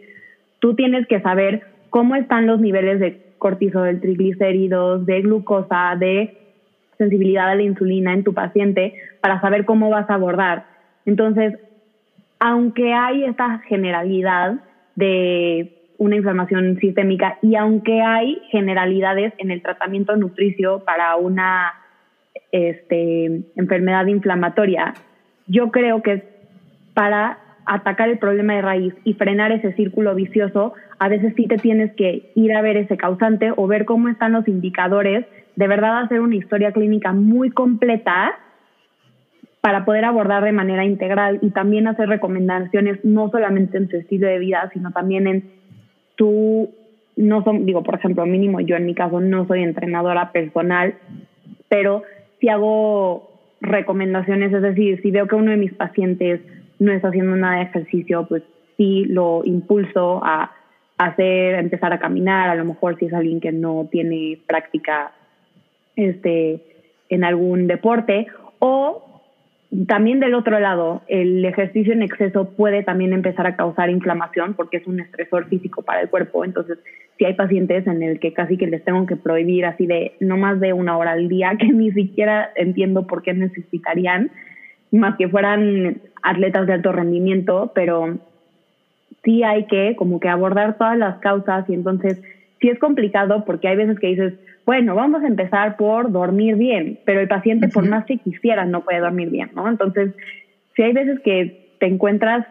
[0.58, 6.36] Tú tienes que saber cómo están los niveles de cortisol, triglicéridos, de glucosa, de
[6.96, 10.64] sensibilidad a la insulina en tu paciente para saber cómo vas a abordar.
[11.06, 11.54] Entonces,
[12.38, 14.54] aunque hay esta generalidad
[14.96, 21.74] de una inflamación sistémica y aunque hay generalidades en el tratamiento nutricio para una
[22.52, 24.94] este, enfermedad inflamatoria,
[25.46, 26.24] yo creo que
[26.94, 31.58] para atacar el problema de raíz y frenar ese círculo vicioso, a veces sí te
[31.58, 36.00] tienes que ir a ver ese causante o ver cómo están los indicadores, de verdad
[36.00, 38.38] hacer una historia clínica muy completa
[39.60, 44.28] para poder abordar de manera integral y también hacer recomendaciones no solamente en su estilo
[44.28, 45.59] de vida, sino también en
[46.20, 46.68] tú
[47.16, 50.96] no son, digo, por ejemplo, mínimo yo en mi caso no soy entrenadora personal,
[51.70, 52.02] pero
[52.38, 53.30] si hago
[53.62, 56.42] recomendaciones, es decir, si veo que uno de mis pacientes
[56.78, 58.42] no está haciendo nada de ejercicio, pues
[58.76, 60.52] sí lo impulso a
[60.98, 65.12] hacer, empezar a caminar, a lo mejor si es alguien que no tiene práctica
[65.96, 66.60] este,
[67.08, 68.26] en algún deporte,
[68.58, 69.09] o
[69.86, 74.78] también del otro lado, el ejercicio en exceso puede también empezar a causar inflamación porque
[74.78, 76.44] es un estresor físico para el cuerpo.
[76.44, 76.78] Entonces,
[77.16, 80.36] si hay pacientes en el que casi que les tengo que prohibir así de no
[80.36, 84.32] más de una hora al día, que ni siquiera entiendo por qué necesitarían,
[84.90, 88.18] más que fueran atletas de alto rendimiento, pero
[89.22, 92.20] sí hay que como que abordar todas las causas y entonces
[92.60, 94.34] sí es complicado porque hay veces que dices,
[94.66, 98.82] bueno, vamos a empezar por dormir bien, pero el paciente por más que quisiera no
[98.82, 99.68] puede dormir bien, ¿no?
[99.68, 100.12] Entonces,
[100.76, 102.46] si hay veces que te encuentras,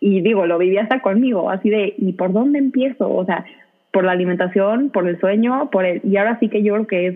[0.00, 3.10] y digo, lo viví hasta conmigo, así de, ¿y por dónde empiezo?
[3.10, 3.44] O sea,
[3.92, 7.06] por la alimentación, por el sueño, por el, y ahora sí que yo creo que
[7.06, 7.14] es,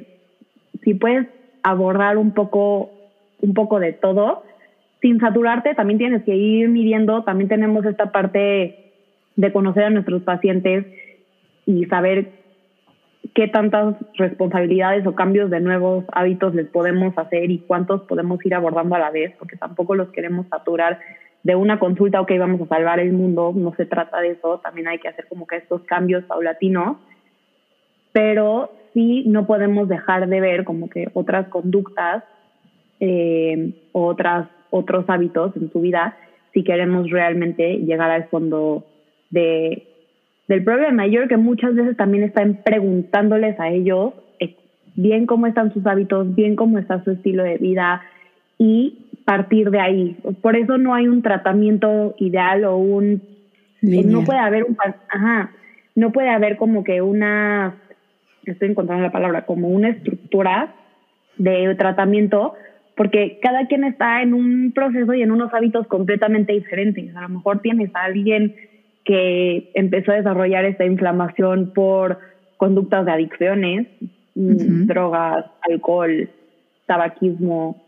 [0.82, 1.26] si puedes
[1.62, 2.90] abordar un poco,
[3.42, 4.42] un poco de todo,
[5.02, 8.92] sin saturarte, también tienes que ir midiendo, también tenemos esta parte
[9.36, 10.86] de conocer a nuestros pacientes
[11.66, 12.39] y saber
[13.34, 18.54] qué tantas responsabilidades o cambios de nuevos hábitos les podemos hacer y cuántos podemos ir
[18.54, 20.98] abordando a la vez, porque tampoco los queremos saturar
[21.42, 24.88] de una consulta, ok, vamos a salvar el mundo, no se trata de eso, también
[24.88, 26.98] hay que hacer como que estos cambios paulatinos,
[28.12, 32.24] pero sí no podemos dejar de ver como que otras conductas,
[32.98, 36.16] eh, otras, otros hábitos en su vida,
[36.52, 38.84] si queremos realmente llegar al fondo
[39.30, 39.89] de
[40.50, 44.56] del problema mayor que muchas veces también están preguntándoles a ellos eh,
[44.96, 48.02] bien cómo están sus hábitos, bien cómo está su estilo de vida
[48.58, 50.16] y partir de ahí.
[50.42, 53.22] Por eso no hay un tratamiento ideal o un
[53.82, 54.76] eh, no puede haber un
[55.08, 55.52] ajá,
[55.94, 57.76] no puede haber como que una
[58.44, 60.74] estoy encontrando la palabra, como una estructura
[61.38, 62.54] de tratamiento
[62.96, 67.14] porque cada quien está en un proceso y en unos hábitos completamente diferentes.
[67.14, 68.56] A lo mejor tienes a alguien
[69.10, 72.18] que empezó a desarrollar esta inflamación por
[72.56, 73.88] conductas de adicciones,
[74.36, 76.30] mm, drogas, alcohol,
[76.86, 77.82] tabaquismo.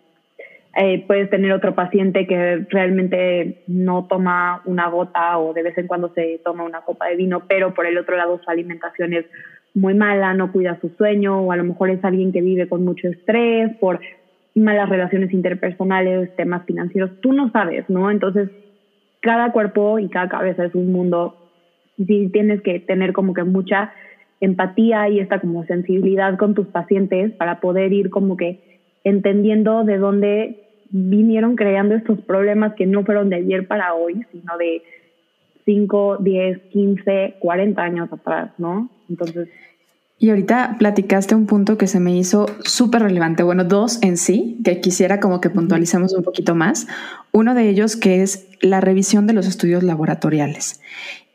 [0.76, 5.86] Eh, puedes tener otro paciente que realmente no toma una gota o de vez en
[5.86, 9.26] cuando se toma una copa de vino, pero por el otro lado su alimentación es
[9.74, 12.84] muy mala, no cuida su sueño, o a lo mejor es alguien que vive con
[12.84, 14.00] mucho estrés por
[14.56, 18.10] malas relaciones interpersonales, temas financieros, tú no sabes, ¿no?
[18.10, 18.50] Entonces,
[19.22, 21.36] cada cuerpo y cada cabeza es un mundo,
[21.96, 23.92] y sí tienes que tener como que mucha
[24.40, 29.98] empatía y esta como sensibilidad con tus pacientes para poder ir como que entendiendo de
[29.98, 30.58] dónde
[30.90, 34.82] vinieron creando estos problemas que no fueron de ayer para hoy, sino de
[35.64, 38.90] 5, 10, 15, 40 años atrás, ¿no?
[39.08, 39.48] Entonces...
[40.22, 44.56] Y ahorita platicaste un punto que se me hizo súper relevante, bueno, dos en sí,
[44.62, 46.86] que quisiera como que puntualicemos un poquito más.
[47.32, 50.80] Uno de ellos que es la revisión de los estudios laboratoriales.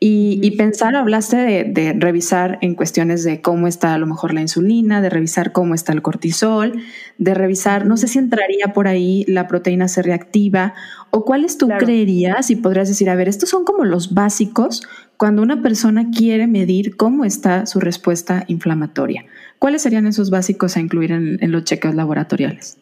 [0.00, 5.02] Y, pensar, hablaste de, revisar en cuestiones de cómo está a lo mejor la insulina,
[5.02, 6.80] de revisar cómo está el cortisol,
[7.18, 10.72] de revisar, no sé si entraría por ahí la proteína C reactiva
[11.10, 14.82] o cuáles tú creerías y podrías decir, a ver, estos son como los básicos
[15.18, 19.24] cuando una persona quiere medir cómo está su respuesta inflamatoria.
[19.58, 22.80] ¿Cuáles serían esos básicos a incluir en, en los chequeos laboratoriales?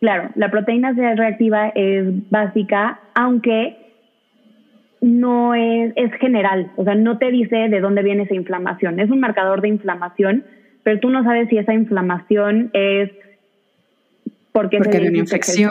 [0.00, 3.76] Claro, la proteína C reactiva es básica, aunque
[5.00, 8.98] no es, es general, o sea, no te dice de dónde viene esa inflamación.
[8.98, 10.44] Es un marcador de inflamación,
[10.82, 13.10] pero tú no sabes si esa inflamación es
[14.52, 15.70] porque, porque de una infección.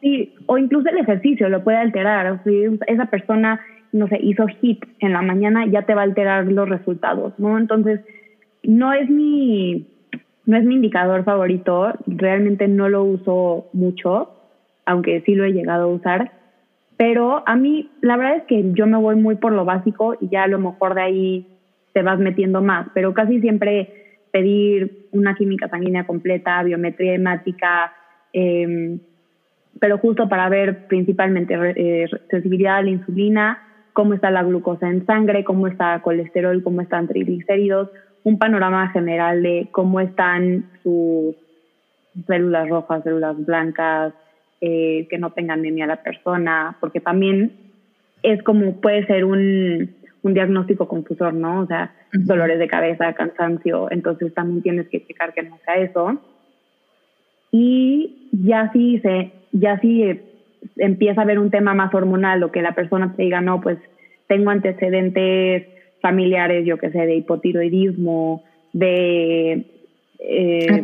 [0.00, 2.40] Sí, o incluso el ejercicio lo puede alterar.
[2.44, 3.60] Si esa persona,
[3.92, 7.58] no sé, hizo hit en la mañana, ya te va a alterar los resultados, ¿no?
[7.58, 8.00] Entonces,
[8.62, 9.86] no es mi,
[10.46, 14.30] no es mi indicador favorito, realmente no lo uso mucho,
[14.86, 16.38] aunque sí lo he llegado a usar
[16.98, 20.28] pero a mí, la verdad es que yo me voy muy por lo básico y
[20.28, 21.46] ya a lo mejor de ahí
[21.94, 27.92] te vas metiendo más, pero casi siempre pedir una química sanguínea completa, biometría hemática,
[28.32, 28.98] em,
[29.78, 33.62] pero justo para ver principalmente eh, sensibilidad a la insulina,
[33.98, 37.90] cómo está la glucosa en sangre, cómo está colesterol, cómo están triglicéridos,
[38.22, 41.34] un panorama general de cómo están sus
[42.28, 44.14] células rojas, células blancas,
[44.60, 47.50] eh, que no tenga anemia la persona, porque también
[48.22, 51.62] es como puede ser un, un diagnóstico confusor, ¿no?
[51.62, 56.22] O sea, dolores de cabeza, cansancio, entonces también tienes que checar que no sea eso.
[57.50, 60.20] Y ya si se, ya si
[60.76, 63.78] empieza a haber un tema más hormonal o que la persona te diga, no, pues
[64.26, 65.66] tengo antecedentes
[66.00, 68.42] familiares, yo que sé, de hipotiroidismo,
[68.72, 69.66] de
[70.18, 70.82] eh,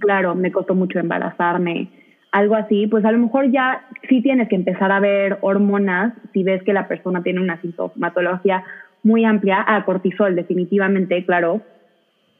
[0.00, 1.88] Claro, me costó mucho embarazarme,
[2.32, 6.42] algo así, pues a lo mejor ya sí tienes que empezar a ver hormonas si
[6.42, 8.62] ves que la persona tiene una sintomatología
[9.02, 11.62] muy amplia a cortisol, definitivamente, claro,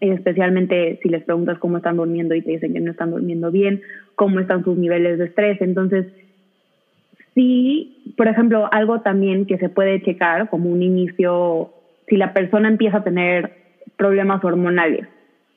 [0.01, 3.83] especialmente si les preguntas cómo están durmiendo y te dicen que no están durmiendo bien,
[4.15, 5.61] cómo están sus niveles de estrés.
[5.61, 6.07] Entonces,
[7.35, 11.71] sí, por ejemplo, algo también que se puede checar como un inicio,
[12.09, 13.53] si la persona empieza a tener
[13.97, 15.07] problemas hormonales,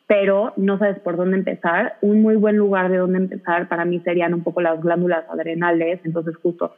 [0.07, 1.97] pero no sabes por dónde empezar.
[2.01, 5.99] Un muy buen lugar de dónde empezar para mí serían un poco las glándulas adrenales,
[6.03, 6.73] entonces justo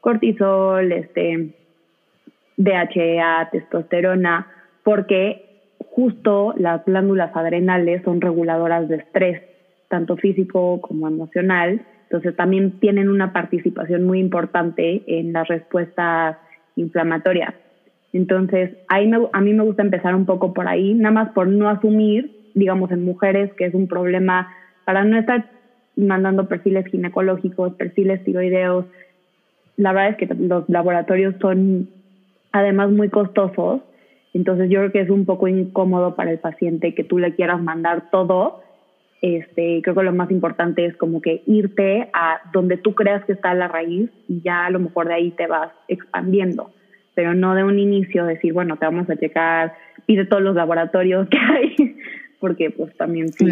[0.00, 1.54] cortisol, este,
[2.56, 4.46] DHEA, testosterona,
[4.82, 5.47] porque
[5.98, 9.42] justo las glándulas adrenales son reguladoras de estrés,
[9.88, 16.38] tanto físico como emocional, entonces también tienen una participación muy importante en la respuesta
[16.76, 17.52] inflamatoria.
[18.12, 21.68] Entonces, ahí a mí me gusta empezar un poco por ahí, nada más por no
[21.68, 24.48] asumir, digamos, en mujeres, que es un problema
[24.84, 25.46] para no estar
[25.96, 28.86] mandando perfiles ginecológicos, perfiles tiroideos.
[29.76, 31.88] La verdad es que los laboratorios son
[32.52, 33.80] además muy costosos,
[34.34, 37.60] entonces yo creo que es un poco incómodo para el paciente que tú le quieras
[37.62, 38.62] mandar todo.
[39.20, 43.32] Este, creo que lo más importante es como que irte a donde tú creas que
[43.32, 46.70] está la raíz y ya a lo mejor de ahí te vas expandiendo
[47.18, 49.74] pero no de un inicio decir, bueno, te vamos a checar,
[50.06, 51.74] pide todos los laboratorios que hay,
[52.40, 53.46] porque pues también sí.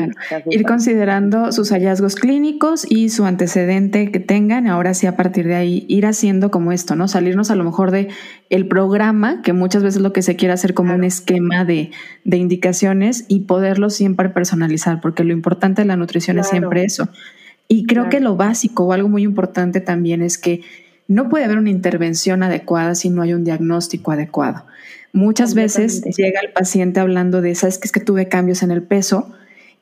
[0.50, 5.56] Ir considerando sus hallazgos clínicos y su antecedente que tengan, ahora sí a partir de
[5.56, 7.08] ahí ir haciendo como esto, ¿no?
[7.08, 8.08] Salirnos a lo mejor de
[8.48, 11.90] el programa, que muchas veces lo que se quiere hacer como un esquema de,
[12.24, 17.08] de, indicaciones y poderlo siempre personalizar, porque lo importante de la nutrición es siempre eso.
[17.68, 20.60] Y creo que lo básico o algo muy importante también es que
[21.08, 24.64] no puede haber una intervención adecuada si no hay un diagnóstico adecuado.
[25.16, 28.82] Muchas veces llega el paciente hablando de, sabes que es que tuve cambios en el
[28.82, 29.32] peso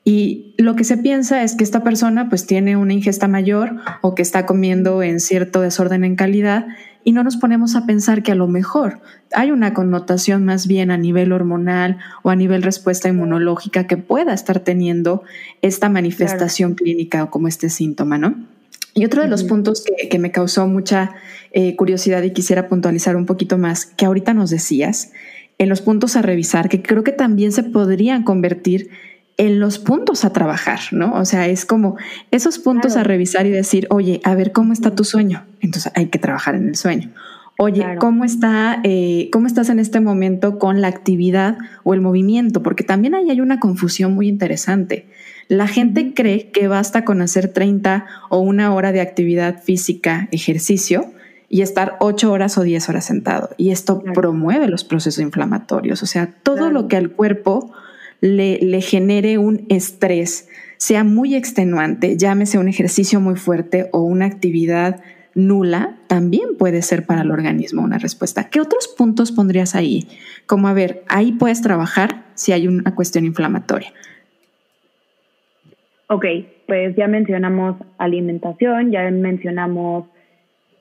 [0.05, 4.15] y lo que se piensa es que esta persona pues tiene una ingesta mayor o
[4.15, 6.67] que está comiendo en cierto desorden en calidad
[7.03, 9.01] y no nos ponemos a pensar que a lo mejor
[9.33, 14.33] hay una connotación más bien a nivel hormonal o a nivel respuesta inmunológica que pueda
[14.33, 15.23] estar teniendo
[15.61, 18.54] esta manifestación clínica o como este síntoma, ¿no?
[18.97, 21.15] Y otro de los puntos que, me causó mucha
[21.51, 25.11] eh, curiosidad y quisiera puntualizar un poquito más, que ahorita nos decías,
[25.57, 28.89] en los puntos a revisar, que creo que también se podrían convertir
[29.35, 31.13] en los puntos a trabajar, ¿no?
[31.15, 31.97] O sea, es como
[32.31, 35.45] esos puntos a revisar y decir, oye, a ver cómo está tu sueño.
[35.59, 37.11] Entonces hay que trabajar en el sueño.
[37.57, 42.63] Oye, ¿cómo, está, eh, ¿cómo estás en este momento con la actividad o el movimiento?
[42.63, 45.05] Porque también ahí hay una confusión muy interesante.
[45.47, 51.11] La gente cree que basta con hacer 30 o una hora de actividad física, ejercicio,
[51.49, 53.49] y estar 8 horas o 10 horas sentado.
[53.57, 56.01] Y esto promueve los procesos inflamatorios.
[56.03, 57.71] O sea, todo lo que al cuerpo
[58.21, 64.25] le, le genere un estrés, sea muy extenuante, llámese un ejercicio muy fuerte o una
[64.25, 65.01] actividad
[65.35, 68.49] nula, también puede ser para el organismo una respuesta.
[68.49, 70.07] ¿Qué otros puntos pondrías ahí?
[70.47, 73.93] Como, a ver, ahí puedes trabajar si hay una cuestión inflamatoria.
[76.07, 76.25] Ok,
[76.67, 80.05] pues ya mencionamos alimentación, ya mencionamos...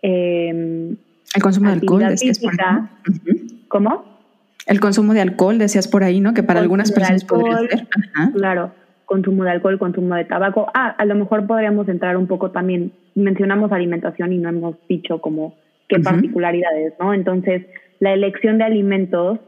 [0.02, 0.96] Em,
[1.34, 2.52] el consumo de alcohol, decías por
[3.68, 4.04] ¿Cómo?
[4.66, 6.34] El consumo de alcohol, decías por ahí, ¿no?
[6.34, 7.88] Que para algunas personas podría ser.
[8.34, 8.72] Claro
[9.04, 10.70] consumo de alcohol, consumo de tabaco.
[10.74, 15.20] Ah, a lo mejor podríamos entrar un poco también, mencionamos alimentación y no hemos dicho
[15.20, 15.54] como
[15.88, 17.14] qué particularidades, ¿no?
[17.14, 17.66] Entonces,
[18.00, 19.38] la elección de alimentos,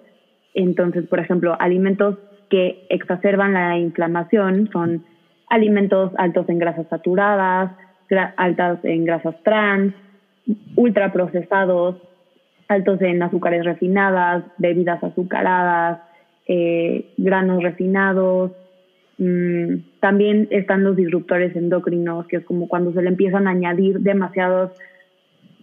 [0.55, 2.19] entonces, por ejemplo, alimentos
[2.51, 5.05] que exacerban la inflamación son
[5.49, 7.73] alimentos altos en grasas saturadas,
[8.37, 9.95] altas en grasas trans,
[10.77, 11.97] ultraprocesados,
[12.69, 16.01] altos en azúcares refinadas, bebidas azucaradas,
[16.47, 18.53] eh, granos refinados,
[19.19, 24.01] Mm, también están los disruptores endocrinos, que es como cuando se le empiezan a añadir
[24.01, 24.73] demasiados,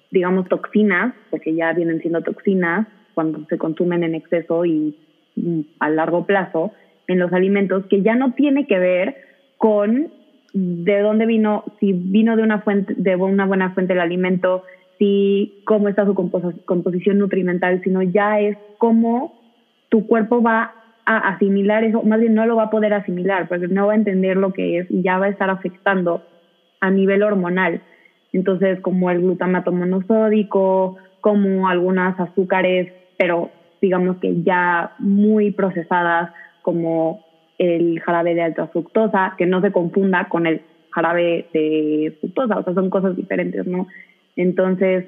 [0.10, 4.98] digamos, toxinas, porque ya vienen siendo toxinas, cuando se consumen en exceso y
[5.36, 6.72] mm, a largo plazo
[7.08, 9.16] en los alimentos, que ya no tiene que ver
[9.64, 10.12] con
[10.52, 14.64] de dónde vino, si vino de una fuente, de una buena fuente el alimento,
[15.00, 19.40] si cómo está su composición nutrimental, sino ya es cómo
[19.88, 20.74] tu cuerpo va
[21.06, 23.96] a asimilar eso, más bien no lo va a poder asimilar, porque no va a
[23.96, 26.22] entender lo que es y ya va a estar afectando
[26.82, 27.80] a nivel hormonal.
[28.34, 33.50] Entonces, como el glutamato monosódico, como algunas azúcares, pero
[33.82, 36.34] digamos que ya muy procesadas,
[36.64, 37.23] como
[37.64, 40.62] el jarabe de alta fructosa, que no se confunda con el
[40.92, 43.88] jarabe de fructosa, o sea, son cosas diferentes, ¿no?
[44.36, 45.06] Entonces,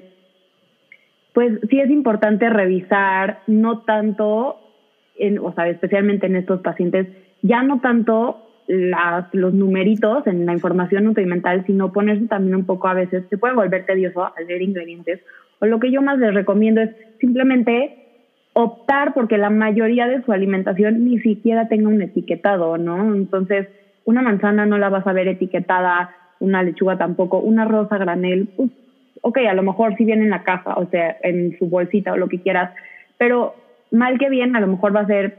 [1.34, 4.60] pues sí es importante revisar no tanto
[5.42, 7.08] o sea, especialmente en estos pacientes,
[7.42, 12.88] ya no tanto las, los numeritos en la información nutrimental, sino ponerse también un poco
[12.88, 15.22] a veces, se puede volver tedioso al ver ingredientes,
[15.60, 16.90] o lo que yo más les recomiendo es
[17.20, 18.05] simplemente
[18.58, 23.14] optar porque la mayoría de su alimentación ni siquiera tenga un etiquetado, ¿no?
[23.14, 23.68] Entonces,
[24.06, 28.72] una manzana no la vas a ver etiquetada, una lechuga tampoco, una rosa granel, pues,
[29.22, 32.18] ok, a lo mejor sí viene en la caja, o sea, en su bolsita o
[32.18, 32.72] lo que quieras,
[33.18, 33.56] pero
[33.92, 35.36] mal que bien, a lo mejor va a ser,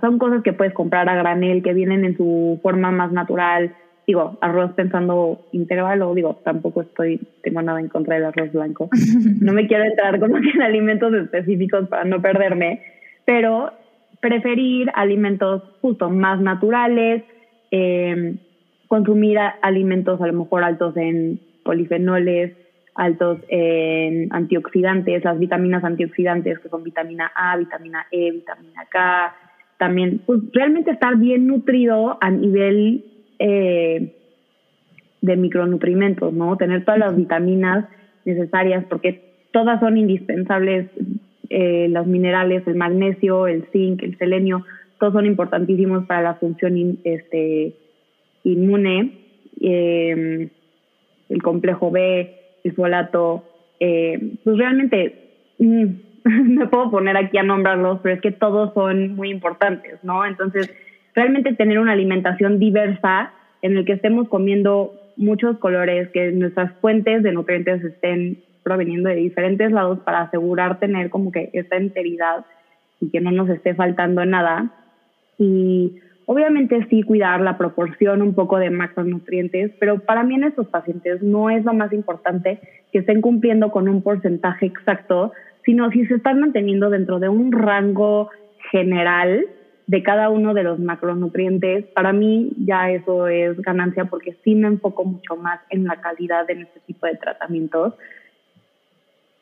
[0.00, 3.74] son cosas que puedes comprar a granel, que vienen en su forma más natural.
[4.08, 8.88] Digo, arroz pensando integral, o digo, tampoco estoy, tengo nada en contra del arroz blanco.
[9.42, 12.80] No me quiero entrar como que en alimentos específicos para no perderme,
[13.26, 13.70] pero
[14.20, 17.22] preferir alimentos justo más naturales,
[17.70, 18.36] eh,
[18.86, 22.56] consumir alimentos a lo mejor altos en polifenoles,
[22.94, 29.34] altos en antioxidantes, las vitaminas antioxidantes que son vitamina A, vitamina E, vitamina K,
[29.76, 33.04] también pues, realmente estar bien nutrido a nivel
[33.38, 34.14] eh,
[35.20, 36.56] de micronutrimentos, ¿no?
[36.56, 37.86] Tener todas las vitaminas
[38.24, 39.22] necesarias porque
[39.52, 40.90] todas son indispensables,
[41.50, 44.64] eh, los minerales, el magnesio, el zinc, el selenio,
[44.98, 47.74] todos son importantísimos para la función este,
[48.44, 49.12] inmune,
[49.60, 50.48] eh,
[51.28, 52.34] el complejo B,
[52.64, 53.44] el folato,
[53.80, 55.84] eh, pues realmente mm,
[56.24, 60.24] me puedo poner aquí a nombrarlos, pero es que todos son muy importantes, ¿no?
[60.26, 60.70] Entonces,
[61.18, 67.24] realmente tener una alimentación diversa en el que estemos comiendo muchos colores, que nuestras fuentes
[67.24, 72.46] de nutrientes estén proveniendo de diferentes lados para asegurar tener como que esta enteridad
[73.00, 74.70] y que no nos esté faltando nada.
[75.38, 76.00] Y
[76.30, 81.22] Obviamente sí cuidar la proporción un poco de macronutrientes, pero para mí en estos pacientes
[81.22, 82.60] no es lo más importante
[82.92, 85.32] que estén cumpliendo con un porcentaje exacto,
[85.64, 88.28] sino si se están manteniendo dentro de un rango
[88.70, 89.46] general
[89.88, 94.68] de cada uno de los macronutrientes, para mí ya eso es ganancia porque sí me
[94.68, 97.94] enfoco mucho más en la calidad en este tipo de tratamientos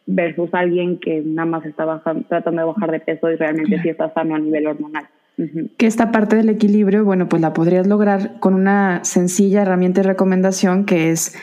[0.07, 3.89] versus alguien que nada más está bajando, tratando de bajar de peso y realmente sí
[3.89, 5.09] está sano a nivel hormonal.
[5.77, 10.05] Que esta parte del equilibrio, bueno, pues la podrías lograr con una sencilla herramienta y
[10.05, 11.37] recomendación que es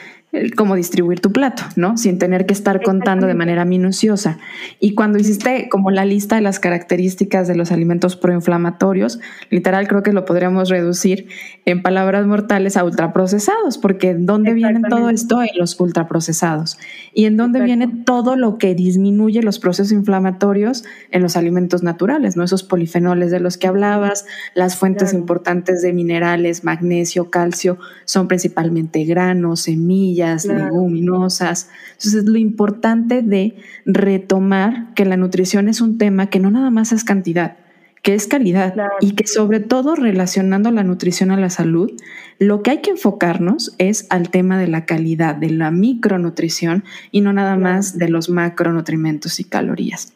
[0.55, 1.95] cómo distribuir tu plato, ¿no?
[1.95, 4.39] Sin tener que estar contando de manera minuciosa.
[4.79, 9.19] Y cuando hiciste como la lista de las características de los alimentos proinflamatorios,
[9.51, 11.27] literal creo que lo podríamos reducir
[11.65, 15.41] en palabras mortales a ultraprocesados, porque ¿dónde viene todo esto?
[15.41, 16.79] En los ultraprocesados.
[17.13, 22.35] ¿Y en dónde viene todo lo que disminuye los procesos inflamatorios en los alimentos naturales,
[22.35, 22.43] ¿no?
[22.43, 24.25] Esos polifenoles de los que hablabas,
[24.55, 31.69] las fuentes importantes de minerales, magnesio, calcio, son principalmente granos, semillas, leguminosas.
[31.93, 33.55] Entonces, lo importante de
[33.85, 37.57] retomar que la nutrición es un tema que no nada más es cantidad,
[38.01, 41.91] que es calidad y que sobre todo relacionando la nutrición a la salud,
[42.37, 47.21] lo que hay que enfocarnos es al tema de la calidad, de la micronutrición y
[47.21, 50.13] no nada más de los macronutrimentos y calorías.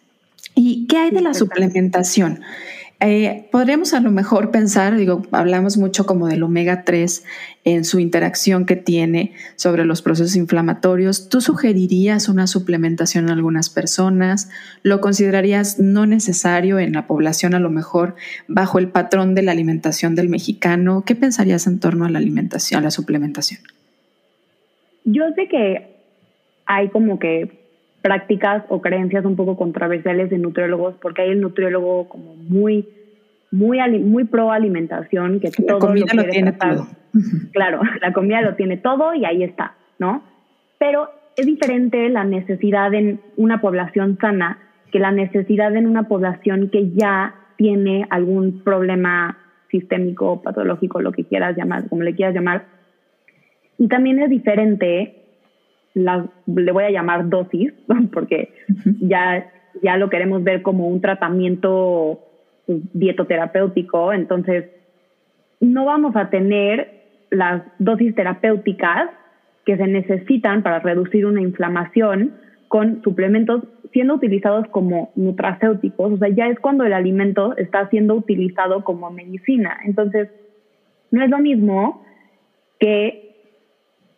[0.53, 2.41] ¿Y qué hay de la suplementación?
[2.99, 7.23] Eh, podríamos a lo mejor pensar, digo, hablamos mucho como del omega 3
[7.63, 11.29] en su interacción que tiene sobre los procesos inflamatorios.
[11.29, 14.49] ¿Tú sugerirías una suplementación en algunas personas?
[14.81, 18.15] ¿Lo considerarías no necesario en la población a lo mejor
[18.47, 21.03] bajo el patrón de la alimentación del mexicano?
[21.05, 23.61] ¿Qué pensarías en torno a la alimentación, a la suplementación?
[25.03, 25.97] Yo sé que
[26.65, 27.66] hay como que
[28.07, 32.87] prácticas o creencias un poco controversiales de nutriólogos, porque hay el nutriólogo como muy,
[33.51, 36.87] muy, muy pro alimentación, que la comida lo, tiene todo.
[37.51, 40.23] Claro, la comida lo tiene todo y ahí está, ¿no?
[40.79, 44.57] Pero es diferente la necesidad en una población sana
[44.89, 49.37] que la necesidad en una población que ya tiene algún problema
[49.69, 52.67] sistémico, patológico, lo que quieras llamar, como le quieras llamar.
[53.77, 55.26] Y también es diferente
[55.97, 57.73] le voy a llamar dosis,
[58.13, 58.53] porque
[59.01, 59.49] ya,
[59.81, 62.19] ya lo queremos ver como un tratamiento
[62.65, 64.65] pues, dietoterapéutico, entonces
[65.59, 66.97] no vamos a tener
[67.29, 69.09] las dosis terapéuticas
[69.65, 72.33] que se necesitan para reducir una inflamación
[72.67, 78.15] con suplementos siendo utilizados como nutracéuticos, o sea, ya es cuando el alimento está siendo
[78.15, 79.77] utilizado como medicina.
[79.85, 80.29] Entonces,
[81.11, 82.03] no es lo mismo
[82.79, 83.26] que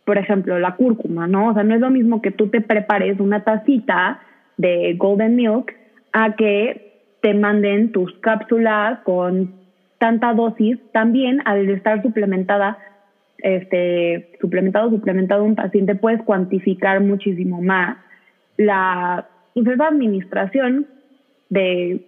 [0.10, 1.49] por ejemplo, la cúrcuma, ¿no?
[1.49, 4.20] O sea, no es lo mismo que tú te prepares una tacita
[4.57, 5.72] de golden milk
[6.14, 9.53] a que te manden tus cápsulas con
[9.99, 10.80] tanta dosis.
[10.93, 12.80] También al estar suplementada,
[13.38, 17.97] este, suplementado, suplementado un paciente, puedes cuantificar muchísimo más
[18.57, 20.88] la, pues, administración
[21.49, 22.03] de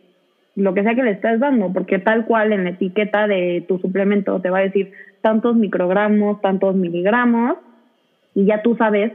[0.56, 3.78] lo que sea que le estés dando, porque tal cual en la etiqueta de tu
[3.78, 4.92] suplemento te va a decir
[5.22, 7.58] tantos microgramos, tantos miligramos,
[8.36, 9.12] y ya tú sabes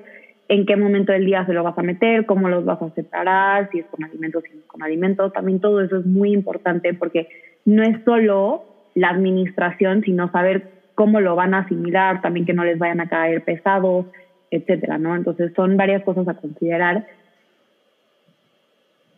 [0.48, 3.68] en qué momento del día se lo vas a meter, cómo los vas a separar,
[3.70, 5.32] si es con alimentos, si es con alimentos.
[5.32, 7.28] También todo eso es muy importante porque
[7.64, 8.64] no es solo
[8.94, 13.08] la administración, sino saber cómo lo van a asimilar, también que no les vayan a
[13.08, 14.06] caer pesados,
[14.50, 15.14] etcétera, ¿no?
[15.16, 17.06] Entonces son varias cosas a considerar.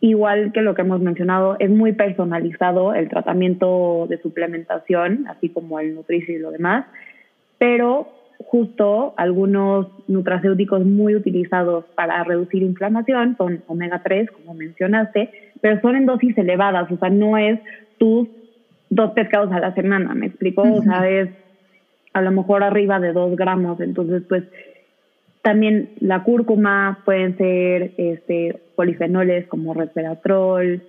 [0.01, 5.79] Igual que lo que hemos mencionado, es muy personalizado el tratamiento de suplementación, así como
[5.79, 6.85] el nutricio y lo demás,
[7.57, 8.18] pero
[8.49, 15.29] justo algunos nutracéuticos muy utilizados para reducir inflamación son omega 3, como mencionaste,
[15.61, 17.59] pero son en dosis elevadas, o sea, no es
[17.99, 18.27] tus
[18.89, 20.63] dos pescados a la semana, ¿me explico?
[20.63, 21.29] O sea, es
[22.13, 24.43] a lo mejor arriba de dos gramos, entonces pues
[25.43, 30.81] también la cúrcuma pueden ser este, polifenoles como resveratrol,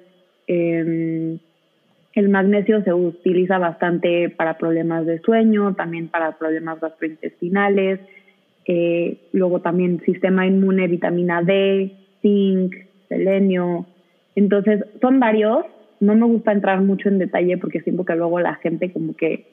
[0.46, 1.36] eh,
[2.14, 8.00] el magnesio se utiliza bastante para problemas de sueño, también para problemas gastrointestinales,
[8.66, 11.92] eh, luego también sistema inmune, vitamina D,
[12.22, 12.74] zinc,
[13.08, 13.86] selenio.
[14.34, 15.64] Entonces, son varios.
[16.00, 19.46] No me gusta entrar mucho en detalle porque siento que luego la gente como que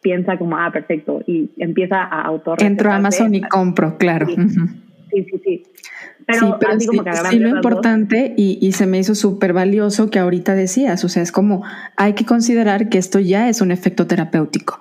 [0.00, 2.62] piensa como, ah, perfecto, y empieza a autor.
[2.62, 4.26] Entro a Amazon y compro, claro.
[4.26, 4.36] sí,
[5.10, 5.26] sí.
[5.44, 5.62] sí.
[6.26, 10.54] Pero, sí, pero sí, lo importante y, y, se me hizo súper valioso que ahorita
[10.54, 11.64] decías, o sea, es como
[11.96, 14.78] hay que considerar que esto ya es un efecto terapéutico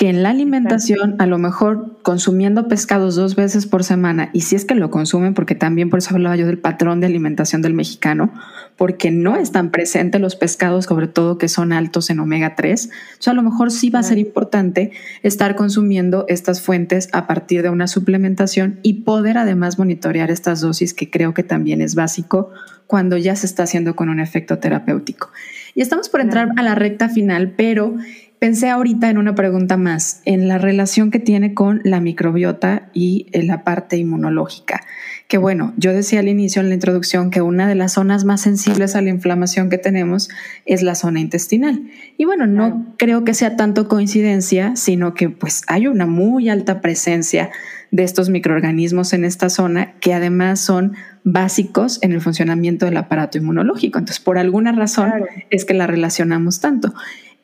[0.00, 4.56] que en la alimentación, a lo mejor consumiendo pescados dos veces por semana, y si
[4.56, 7.74] es que lo consumen, porque también por eso hablaba yo del patrón de alimentación del
[7.74, 8.32] mexicano,
[8.76, 13.22] porque no están presentes los pescados, sobre todo que son altos en omega 3, o
[13.22, 14.92] sea, a lo mejor sí va a ser importante
[15.22, 20.94] estar consumiendo estas fuentes a partir de una suplementación y poder además monitorear estas dosis,
[20.94, 22.52] que creo que también es básico
[22.86, 25.30] cuando ya se está haciendo con un efecto terapéutico.
[25.74, 27.96] Y estamos por entrar a la recta final, pero
[28.40, 33.26] pensé ahorita en una pregunta más, en la relación que tiene con la microbiota y
[33.32, 34.80] la parte inmunológica.
[35.28, 38.40] Que bueno, yo decía al inicio en la introducción que una de las zonas más
[38.40, 40.30] sensibles a la inflamación que tenemos
[40.64, 41.88] es la zona intestinal.
[42.16, 46.80] Y bueno, no creo que sea tanto coincidencia, sino que pues hay una muy alta
[46.80, 47.50] presencia
[47.90, 53.36] de estos microorganismos en esta zona que además son básicos en el funcionamiento del aparato
[53.36, 53.98] inmunológico.
[53.98, 55.12] Entonces, por alguna razón
[55.50, 56.94] es que la relacionamos tanto.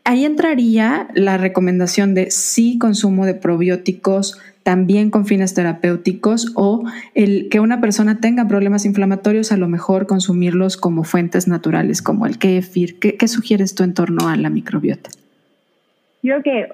[0.09, 6.85] Ahí entraría la recomendación de sí consumo de probióticos también con fines terapéuticos o
[7.17, 12.25] el que una persona tenga problemas inflamatorios, a lo mejor consumirlos como fuentes naturales, como
[12.25, 13.01] el kefir.
[13.01, 15.11] ¿Qué, sugieres tú en torno a la microbiota?
[16.23, 16.69] Yo creo que,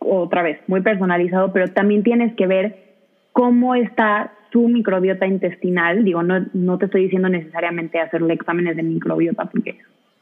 [0.00, 2.76] otra vez, muy personalizado, pero también tienes que ver
[3.32, 6.04] cómo está su microbiota intestinal.
[6.04, 9.78] Digo, no, no te estoy diciendo necesariamente hacerle exámenes de microbiota, porque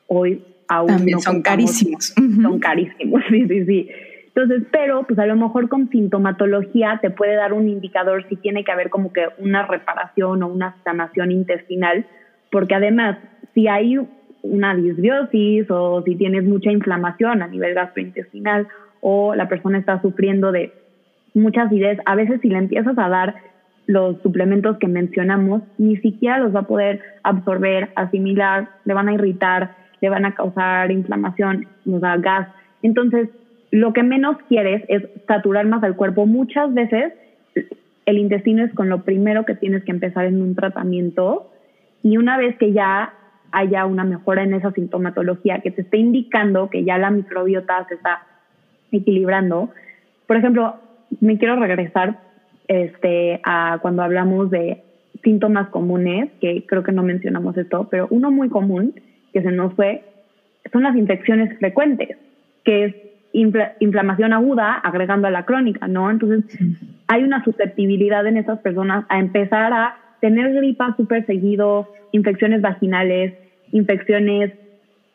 [0.07, 2.15] hoy aún son carísimos.
[2.43, 3.89] Son carísimos, sí, sí, sí.
[4.37, 8.65] Entonces, pero pues a lo mejor con sintomatología te puede dar un indicador si tiene
[8.65, 12.07] que haber como que una reparación o una sanación intestinal,
[12.51, 13.17] porque además,
[13.55, 13.99] si hay
[14.43, 18.69] una disbiosis o si tienes mucha inflamación a nivel gastrointestinal
[19.01, 20.73] o la persona está sufriendo de
[21.33, 23.37] muchas ideas, a veces si le empiezas a dar
[23.87, 29.15] los suplementos que mencionamos, ni siquiera los va a poder absorber, asimilar, le van a
[29.15, 32.49] irritar, le van a causar inflamación, nos da gas.
[32.83, 33.29] Entonces,
[33.71, 36.27] lo que menos quieres es saturar más al cuerpo.
[36.27, 37.13] Muchas veces
[38.07, 41.51] el intestino es con lo primero que tienes que empezar en un tratamiento
[42.03, 43.13] y una vez que ya
[43.51, 47.95] haya una mejora en esa sintomatología que te esté indicando que ya la microbiota se
[47.95, 48.23] está
[48.93, 49.71] equilibrando.
[50.27, 50.77] Por ejemplo,
[51.21, 52.21] me quiero regresar
[52.69, 54.83] este, a cuando hablamos de
[55.23, 58.95] síntomas comunes, que creo que no mencionamos esto, pero uno muy común
[59.37, 60.03] que se nos fue
[60.73, 62.17] son las infecciones frecuentes,
[62.65, 62.95] que es
[63.81, 66.11] inflamación aguda agregando a la crónica, ¿no?
[66.11, 66.59] Entonces,
[67.07, 73.35] hay una susceptibilidad en esas personas a empezar a tener gripa súper seguido, infecciones vaginales,
[73.73, 74.53] infecciones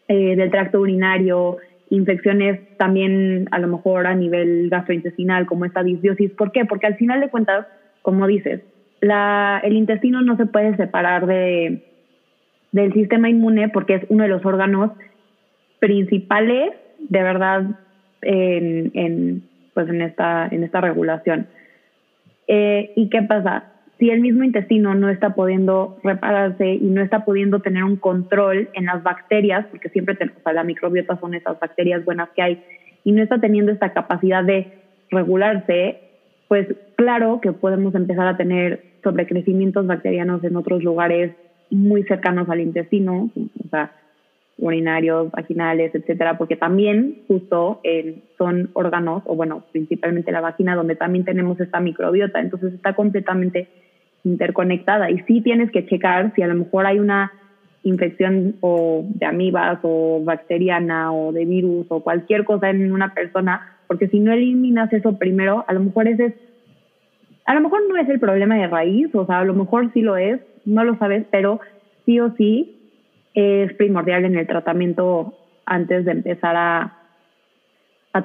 [0.07, 1.57] eh, del tracto urinario,
[1.89, 6.29] infecciones también a lo mejor a nivel gastrointestinal, como esta disbiosis.
[6.33, 6.65] ¿Por qué?
[6.65, 7.65] Porque al final de cuentas,
[8.03, 8.61] como dices,
[8.99, 11.90] la, el intestino no se puede separar de,
[12.71, 14.91] del sistema inmune porque es uno de los órganos
[15.79, 17.63] principales de verdad
[18.21, 19.43] en,
[19.73, 21.47] pues en esta en esta regulación.
[22.47, 23.65] Eh, y qué pasa
[23.97, 28.69] si el mismo intestino no está pudiendo repararse y no está pudiendo tener un control
[28.73, 32.63] en las bacterias porque siempre tenemos la microbiota son esas bacterias buenas que hay
[33.03, 34.73] y no está teniendo esta capacidad de
[35.11, 35.99] regularse
[36.47, 41.33] pues claro que podemos empezar a tener sobrecrecimientos bacterianos en otros lugares
[41.75, 43.91] muy cercanos al intestino, o sea,
[44.57, 50.95] urinarios, vaginales, etcétera, porque también justo eh, son órganos, o bueno, principalmente la vagina, donde
[50.95, 53.67] también tenemos esta microbiota, entonces está completamente
[54.23, 57.31] interconectada y sí tienes que checar si a lo mejor hay una
[57.83, 63.61] infección o de amibas o bacteriana o de virus o cualquier cosa en una persona,
[63.87, 66.33] porque si no eliminas eso primero, a lo mejor ese es,
[67.45, 70.01] a lo mejor no es el problema de raíz, o sea, a lo mejor sí
[70.01, 71.59] lo es, no lo sabes, pero
[72.05, 72.77] sí o sí
[73.33, 75.33] es primordial en el tratamiento
[75.65, 76.97] antes de empezar a,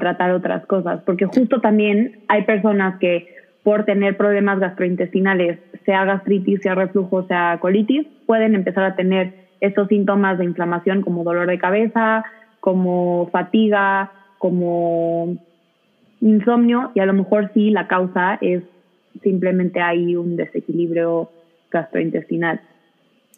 [0.01, 3.29] tratar otras cosas, porque justo también hay personas que
[3.63, 9.87] por tener problemas gastrointestinales, sea gastritis, sea reflujo, sea colitis, pueden empezar a tener estos
[9.87, 12.25] síntomas de inflamación como dolor de cabeza,
[12.59, 15.37] como fatiga, como
[16.21, 18.65] insomnio, y a lo mejor sí la causa es
[19.23, 21.31] simplemente hay un desequilibrio
[21.71, 22.61] gastrointestinal.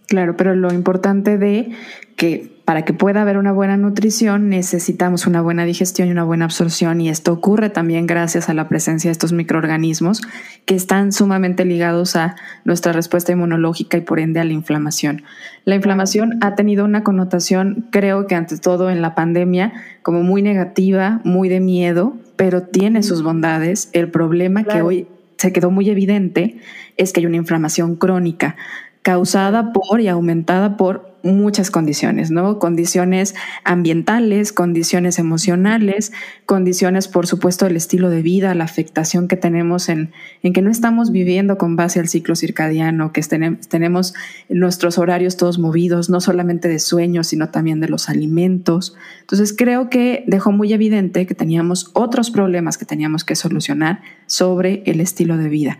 [0.08, 1.70] Claro, pero lo importante de
[2.16, 6.46] que para que pueda haber una buena nutrición necesitamos una buena digestión y una buena
[6.46, 10.22] absorción y esto ocurre también gracias a la presencia de estos microorganismos
[10.64, 15.24] que están sumamente ligados a nuestra respuesta inmunológica y por ende a la inflamación.
[15.66, 20.40] La inflamación ha tenido una connotación, creo que ante todo en la pandemia, como muy
[20.40, 23.90] negativa, muy de miedo, pero tiene sus bondades.
[23.92, 25.06] El problema que hoy
[25.38, 26.58] se quedó muy evidente
[26.96, 28.56] es que hay una inflamación crónica
[29.02, 32.58] causada por y aumentada por muchas condiciones, ¿no?
[32.58, 36.12] Condiciones ambientales, condiciones emocionales,
[36.46, 40.12] condiciones, por supuesto, del estilo de vida, la afectación que tenemos en,
[40.42, 43.22] en que no estamos viviendo con base al ciclo circadiano, que
[43.68, 44.14] tenemos
[44.48, 48.96] nuestros horarios todos movidos, no solamente de sueños, sino también de los alimentos.
[49.20, 54.82] Entonces, creo que dejó muy evidente que teníamos otros problemas que teníamos que solucionar sobre
[54.86, 55.78] el estilo de vida.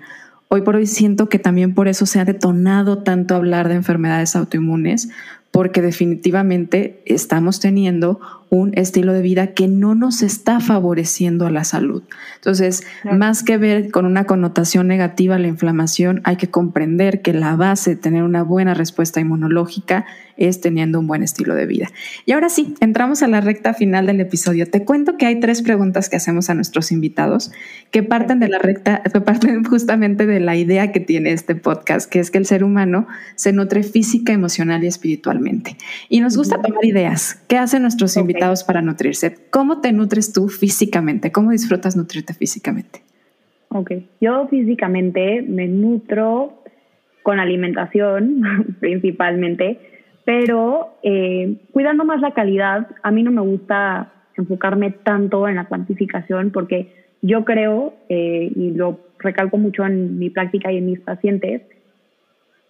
[0.51, 4.35] Hoy por hoy siento que también por eso se ha detonado tanto hablar de enfermedades
[4.35, 5.11] autoinmunes,
[5.59, 11.65] porque definitivamente estamos teniendo un estilo de vida que no nos está favoreciendo a la
[11.65, 12.05] salud.
[12.37, 17.57] Entonces, más que ver con una connotación negativa la inflamación, hay que comprender que la
[17.57, 20.07] base de tener una buena respuesta inmunológica
[20.37, 21.89] es teniendo un buen estilo de vida.
[22.25, 24.71] Y ahora sí, entramos a la recta final del episodio.
[24.71, 27.51] Te cuento que hay tres preguntas que hacemos a nuestros invitados
[27.91, 32.09] que parten de la recta, que parten justamente de la idea que tiene este podcast,
[32.09, 35.48] que es que el ser humano se nutre física, emocional y espiritualmente.
[36.09, 37.45] Y nos gusta tomar ideas.
[37.49, 39.37] ¿Qué hacen nuestros invitados para nutrirse?
[39.51, 41.33] ¿Cómo te nutres tú físicamente?
[41.33, 43.03] ¿Cómo disfrutas nutrirte físicamente?
[43.71, 46.63] Ok, yo físicamente me nutro
[47.23, 48.43] con alimentación
[48.81, 49.79] principalmente
[50.29, 55.65] pero eh, cuidando más la calidad, a mí no me gusta enfocarme tanto en la
[55.65, 56.93] cuantificación porque
[57.23, 61.63] yo creo, eh, y lo recalco mucho en mi práctica y en mis pacientes,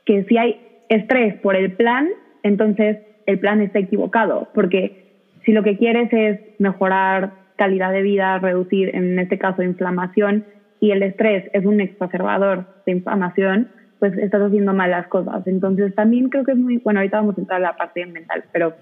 [0.05, 2.07] que si hay estrés por el plan,
[2.43, 5.05] entonces el plan está equivocado, porque
[5.45, 10.45] si lo que quieres es mejorar calidad de vida, reducir, en este caso, inflamación,
[10.81, 13.69] y el estrés es un exacerbador de inflamación,
[13.99, 15.47] pues estás haciendo malas cosas.
[15.47, 18.45] Entonces también creo que es muy, bueno, ahorita vamos a entrar a la parte mental,
[18.53, 18.75] pero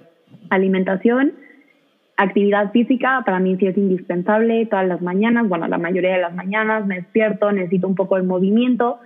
[0.51, 1.33] alimentación,
[2.17, 6.35] actividad física, para mí sí es indispensable todas las mañanas, bueno, la mayoría de las
[6.35, 8.99] mañanas me despierto, necesito un poco de movimiento,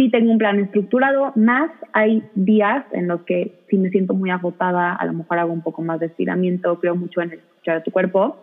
[0.00, 4.30] sí tengo un plan estructurado, más hay días en los que sí me siento muy
[4.30, 7.82] agotada, a lo mejor hago un poco más de estiramiento, creo mucho en escuchar a
[7.82, 8.38] tu cuerpo,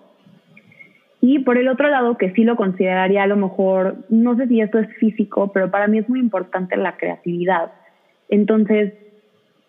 [1.20, 4.62] y por el otro lado, que sí lo consideraría a lo mejor, no sé si
[4.62, 7.72] esto es físico, pero para mí es muy importante la creatividad.
[8.30, 8.93] Entonces,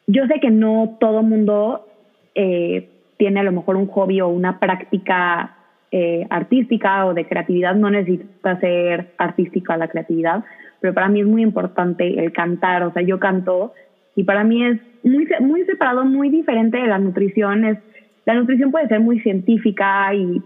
[0.07, 1.86] yo sé que no todo mundo
[2.34, 5.57] eh, tiene a lo mejor un hobby o una práctica
[5.91, 10.45] eh, artística o de creatividad, no necesita ser artística la creatividad,
[10.81, 13.72] pero para mí es muy importante el cantar, o sea, yo canto
[14.14, 17.64] y para mí es muy, muy separado, muy diferente de la nutrición.
[17.64, 17.79] Es,
[18.26, 20.43] la nutrición puede ser muy científica y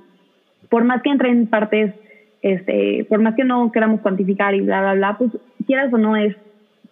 [0.68, 1.95] por más que entre en partes,
[2.43, 5.30] este, por más que no queramos cuantificar y bla, bla, bla, pues
[5.66, 6.37] quieras o no es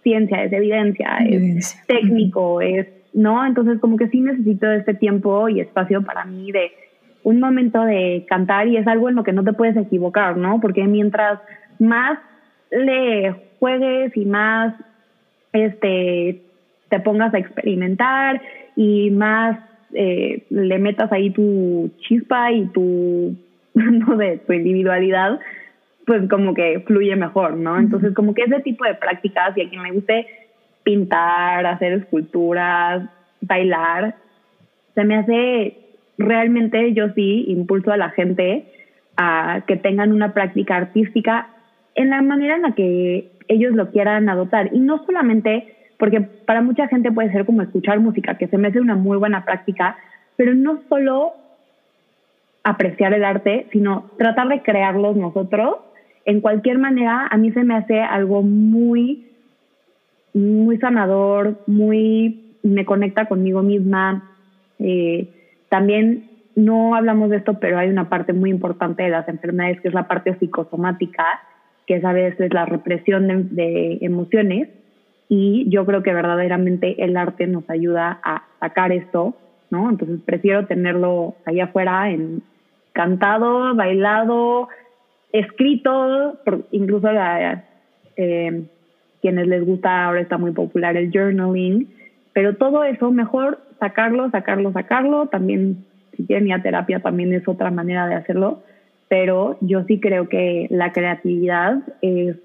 [0.02, 3.44] ciencia, es evidencia, es técnico, es, ¿no?
[3.44, 6.72] Entonces como que sí necesito este tiempo y espacio para mí de
[7.22, 10.60] un momento de cantar y es algo en lo que no te puedes equivocar, ¿no?
[10.60, 11.40] Porque mientras
[11.78, 12.18] más
[12.70, 14.74] le juegues y más
[15.52, 16.42] este
[16.88, 18.40] te pongas a experimentar
[18.76, 19.58] y más
[19.94, 23.36] eh, le metas ahí tu chispa y tu
[23.74, 24.16] ¿no?
[24.16, 25.38] de tu individualidad,
[26.06, 27.78] pues como que fluye mejor, ¿no?
[27.78, 30.26] Entonces como que ese tipo de prácticas y a quien le guste
[30.82, 33.08] pintar, hacer esculturas,
[33.40, 34.16] bailar,
[34.94, 35.76] se me hace
[36.18, 38.64] realmente yo sí impulso a la gente
[39.16, 41.48] a que tengan una práctica artística
[41.94, 46.62] en la manera en la que ellos lo quieran adoptar y no solamente porque para
[46.62, 49.98] mucha gente puede ser como escuchar música, que se me hace una muy buena práctica,
[50.34, 51.34] pero no solo
[52.64, 55.76] apreciar el arte, sino tratar de crearlos nosotros.
[56.24, 59.30] En cualquier manera, a mí se me hace algo muy,
[60.32, 64.30] muy sanador, muy, me conecta conmigo misma.
[64.78, 65.28] Eh,
[65.68, 69.88] también no hablamos de esto, pero hay una parte muy importante de las enfermedades que
[69.88, 71.24] es la parte psicosomática,
[71.90, 74.68] que es a veces la represión de, de emociones.
[75.28, 79.34] Y yo creo que verdaderamente el arte nos ayuda a sacar esto,
[79.70, 79.90] ¿no?
[79.90, 82.44] Entonces prefiero tenerlo allá afuera en,
[82.92, 84.68] cantado, bailado,
[85.32, 86.38] escrito,
[86.70, 87.64] incluso la,
[88.16, 88.62] eh,
[89.20, 91.88] quienes les gusta, ahora está muy popular el journaling,
[92.32, 95.84] pero todo eso mejor sacarlo, sacarlo, sacarlo, también
[96.16, 98.62] si quieren ir a terapia también es otra manera de hacerlo,
[99.10, 102.36] pero yo sí creo que la creatividad es,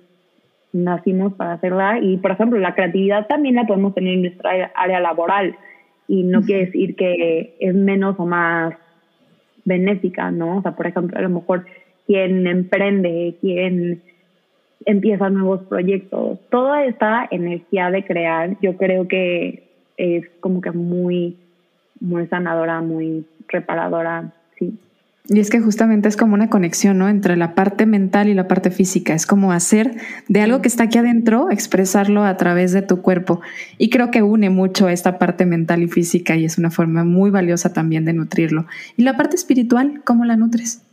[0.73, 4.99] nacimos para hacerla y por ejemplo la creatividad también la podemos tener en nuestra área
[4.99, 5.55] laboral
[6.07, 8.73] y no quiere decir que es menos o más
[9.63, 10.57] benéfica, ¿no?
[10.57, 11.65] O sea, por ejemplo, a lo mejor
[12.07, 14.01] quien emprende, quien
[14.85, 21.37] empieza nuevos proyectos, toda esta energía de crear, yo creo que es como que muy,
[21.99, 24.79] muy sanadora, muy reparadora, sí.
[25.27, 27.09] Y es que justamente es como una conexión, ¿no?
[27.09, 29.13] Entre la parte mental y la parte física.
[29.15, 29.95] Es como hacer
[30.27, 33.41] de algo que está aquí adentro, expresarlo a través de tu cuerpo.
[33.79, 37.31] Y creo que une mucho esta parte mental y física y es una forma muy
[37.31, 38.65] valiosa también de nutrirlo.
[38.97, 40.83] ¿Y la parte espiritual, cómo la nutres?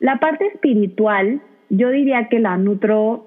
[0.00, 3.26] La parte espiritual, yo diría que la nutro,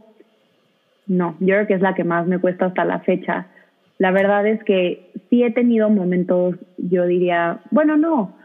[1.07, 3.47] no, yo creo que es la que más me cuesta hasta la fecha.
[3.97, 8.35] La verdad es que sí he tenido momentos, yo diría, bueno, no,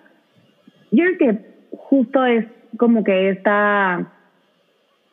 [0.92, 1.38] yo creo que
[1.76, 4.12] justo es como que esta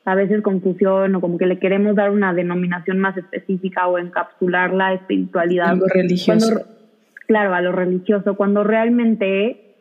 [0.06, 4.74] a veces confusión o como que le queremos dar una denominación más específica o encapsular
[4.74, 5.70] la espiritualidad.
[5.70, 6.66] Algo religioso.
[7.28, 9.76] claro, a lo religioso, cuando realmente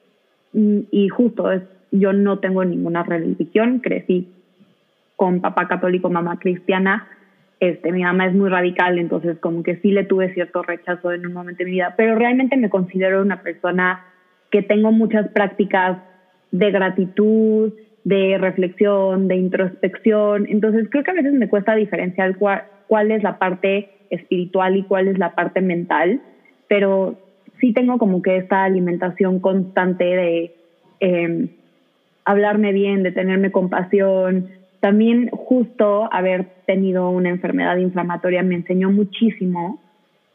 [0.52, 4.28] mm, y justo es, yo no tengo ninguna religión, crecí
[5.16, 7.08] con papá católico, mamá cristiana,
[7.60, 11.26] este, mi mamá es muy radical, entonces como que sí le tuve cierto rechazo en
[11.26, 14.04] un momento de mi vida, pero realmente me considero una persona
[14.50, 15.98] que tengo muchas prácticas
[16.50, 17.72] de gratitud,
[18.04, 20.46] de reflexión, de introspección.
[20.48, 25.08] Entonces creo que a veces me cuesta diferenciar cuál, es la parte espiritual y cuál
[25.08, 26.20] es la parte mental,
[26.68, 27.18] pero
[27.60, 30.54] sí tengo como que esta alimentación constante de
[31.00, 31.48] em,
[32.24, 34.48] hablarme bien, de tenerme compasión.
[34.80, 39.80] También justo haber tenido una enfermedad inflamatoria me enseñó muchísimo,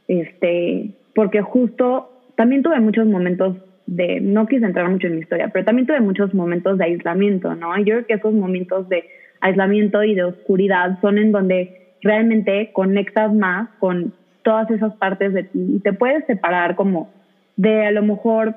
[0.08, 5.50] este, porque justo también tuve muchos momentos de, no quise entrar mucho en mi historia,
[5.50, 7.78] pero también tuve muchos momentos de aislamiento, ¿no?
[7.80, 9.04] Yo creo que esos momentos de
[9.42, 15.44] aislamiento y de oscuridad son en donde realmente conectas más con todas esas partes de
[15.44, 17.10] ti y te puedes separar como
[17.56, 18.56] de a lo mejor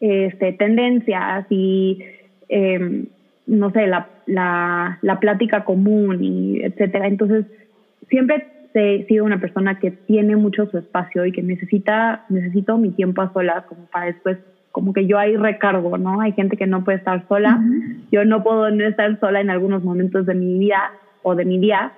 [0.00, 2.04] este, tendencias y,
[2.48, 3.06] em,
[3.46, 7.06] no sé, la, la, la plática común y etcétera.
[7.06, 7.46] Entonces,
[8.08, 8.46] siempre
[8.78, 13.22] he sido una persona que tiene mucho su espacio y que necesita, necesito mi tiempo
[13.22, 14.38] a solas como para después,
[14.72, 16.20] como que yo ahí recargo, ¿no?
[16.20, 17.60] Hay gente que no puede estar sola,
[18.10, 21.58] yo no puedo no estar sola en algunos momentos de mi vida o de mi
[21.58, 21.92] día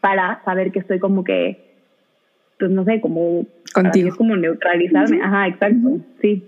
[0.00, 1.76] para saber que estoy como que,
[2.58, 3.46] pues no sé, como...
[3.72, 4.08] Contigo.
[4.08, 6.44] Es como neutralizarme, ajá, exacto, sí.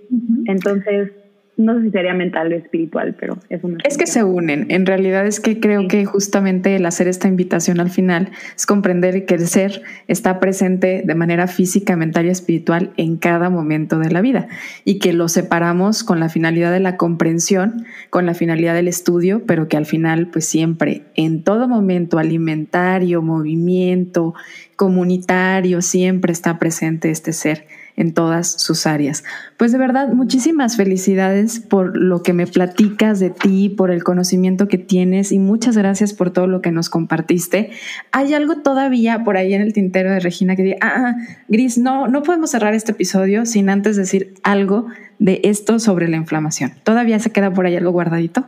[0.46, 1.12] Entonces,
[1.58, 3.78] no sé si sería mental o espiritual, pero es una.
[3.84, 4.66] Es que se unen.
[4.70, 9.26] En realidad es que creo que justamente el hacer esta invitación al final es comprender
[9.26, 14.10] que el ser está presente de manera física, mental y espiritual en cada momento de
[14.10, 14.48] la vida
[14.86, 19.42] y que lo separamos con la finalidad de la comprensión, con la finalidad del estudio,
[19.46, 24.34] pero que al final, pues siempre, en todo momento, alimentario, movimiento,
[24.76, 27.66] comunitario, siempre está presente este ser
[27.96, 29.24] en todas sus áreas.
[29.56, 34.68] Pues de verdad, muchísimas felicidades por lo que me platicas de ti, por el conocimiento
[34.68, 37.70] que tienes y muchas gracias por todo lo que nos compartiste.
[38.10, 41.16] Hay algo todavía por ahí en el tintero de Regina que diga, ah, ah,
[41.48, 44.86] Gris, no, no podemos cerrar este episodio sin antes decir algo
[45.18, 46.72] de esto sobre la inflamación.
[46.84, 48.46] ¿Todavía se queda por ahí algo guardadito?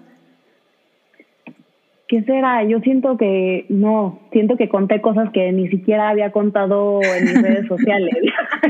[2.14, 2.62] ¿Qué será?
[2.62, 7.42] Yo siento que no, siento que conté cosas que ni siquiera había contado en mis
[7.42, 8.14] redes sociales.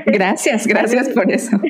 [0.06, 1.60] gracias, gracias por eso.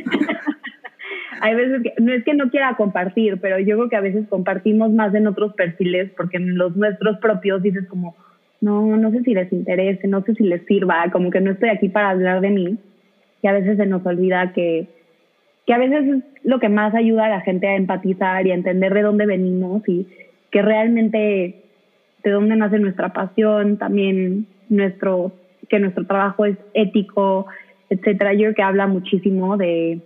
[1.40, 4.24] Hay veces que, no es que no quiera compartir, pero yo creo que a veces
[4.28, 8.14] compartimos más en otros perfiles porque en los nuestros propios dices como,
[8.60, 11.70] no, no sé si les interese, no sé si les sirva, como que no estoy
[11.70, 12.78] aquí para hablar de mí.
[13.42, 14.86] Y a veces se nos olvida que,
[15.66, 18.54] que a veces es lo que más ayuda a la gente a empatizar y a
[18.54, 20.06] entender de dónde venimos y
[20.52, 21.63] que realmente
[22.24, 25.32] de dónde nace nuestra pasión, también nuestro,
[25.68, 27.46] que nuestro trabajo es ético,
[27.90, 28.32] etcétera.
[28.32, 30.00] Yo creo que habla muchísimo de,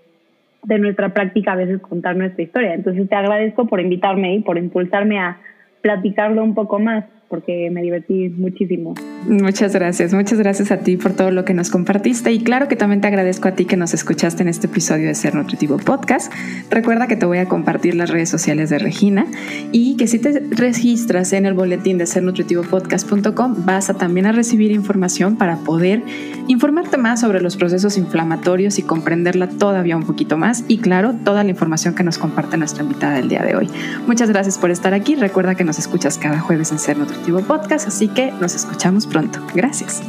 [0.65, 2.75] de nuestra práctica a veces contar nuestra historia.
[2.75, 5.39] Entonces te agradezco por invitarme y por impulsarme a
[5.81, 8.95] platicarlo un poco más porque me divertí muchísimo.
[9.29, 12.77] Muchas gracias, muchas gracias a ti por todo lo que nos compartiste y claro que
[12.77, 16.33] también te agradezco a ti que nos escuchaste en este episodio de Ser Nutritivo Podcast.
[16.71, 19.27] Recuerda que te voy a compartir las redes sociales de Regina
[19.73, 24.71] y que si te registras en el boletín de sernutritivopodcast.com vas a también a recibir
[24.71, 26.03] información para poder
[26.47, 31.45] informarte más sobre los procesos inflamatorios y comprenderla todavía un poquito más y claro, toda
[31.45, 33.69] la información que nos comparte nuestra invitada del día de hoy.
[34.07, 35.15] Muchas gracias por estar aquí.
[35.15, 39.39] Recuerda que nos escuchas cada jueves en Ser Nutritivo Podcast, así que nos escuchamos pronto.
[39.55, 40.03] Gracias.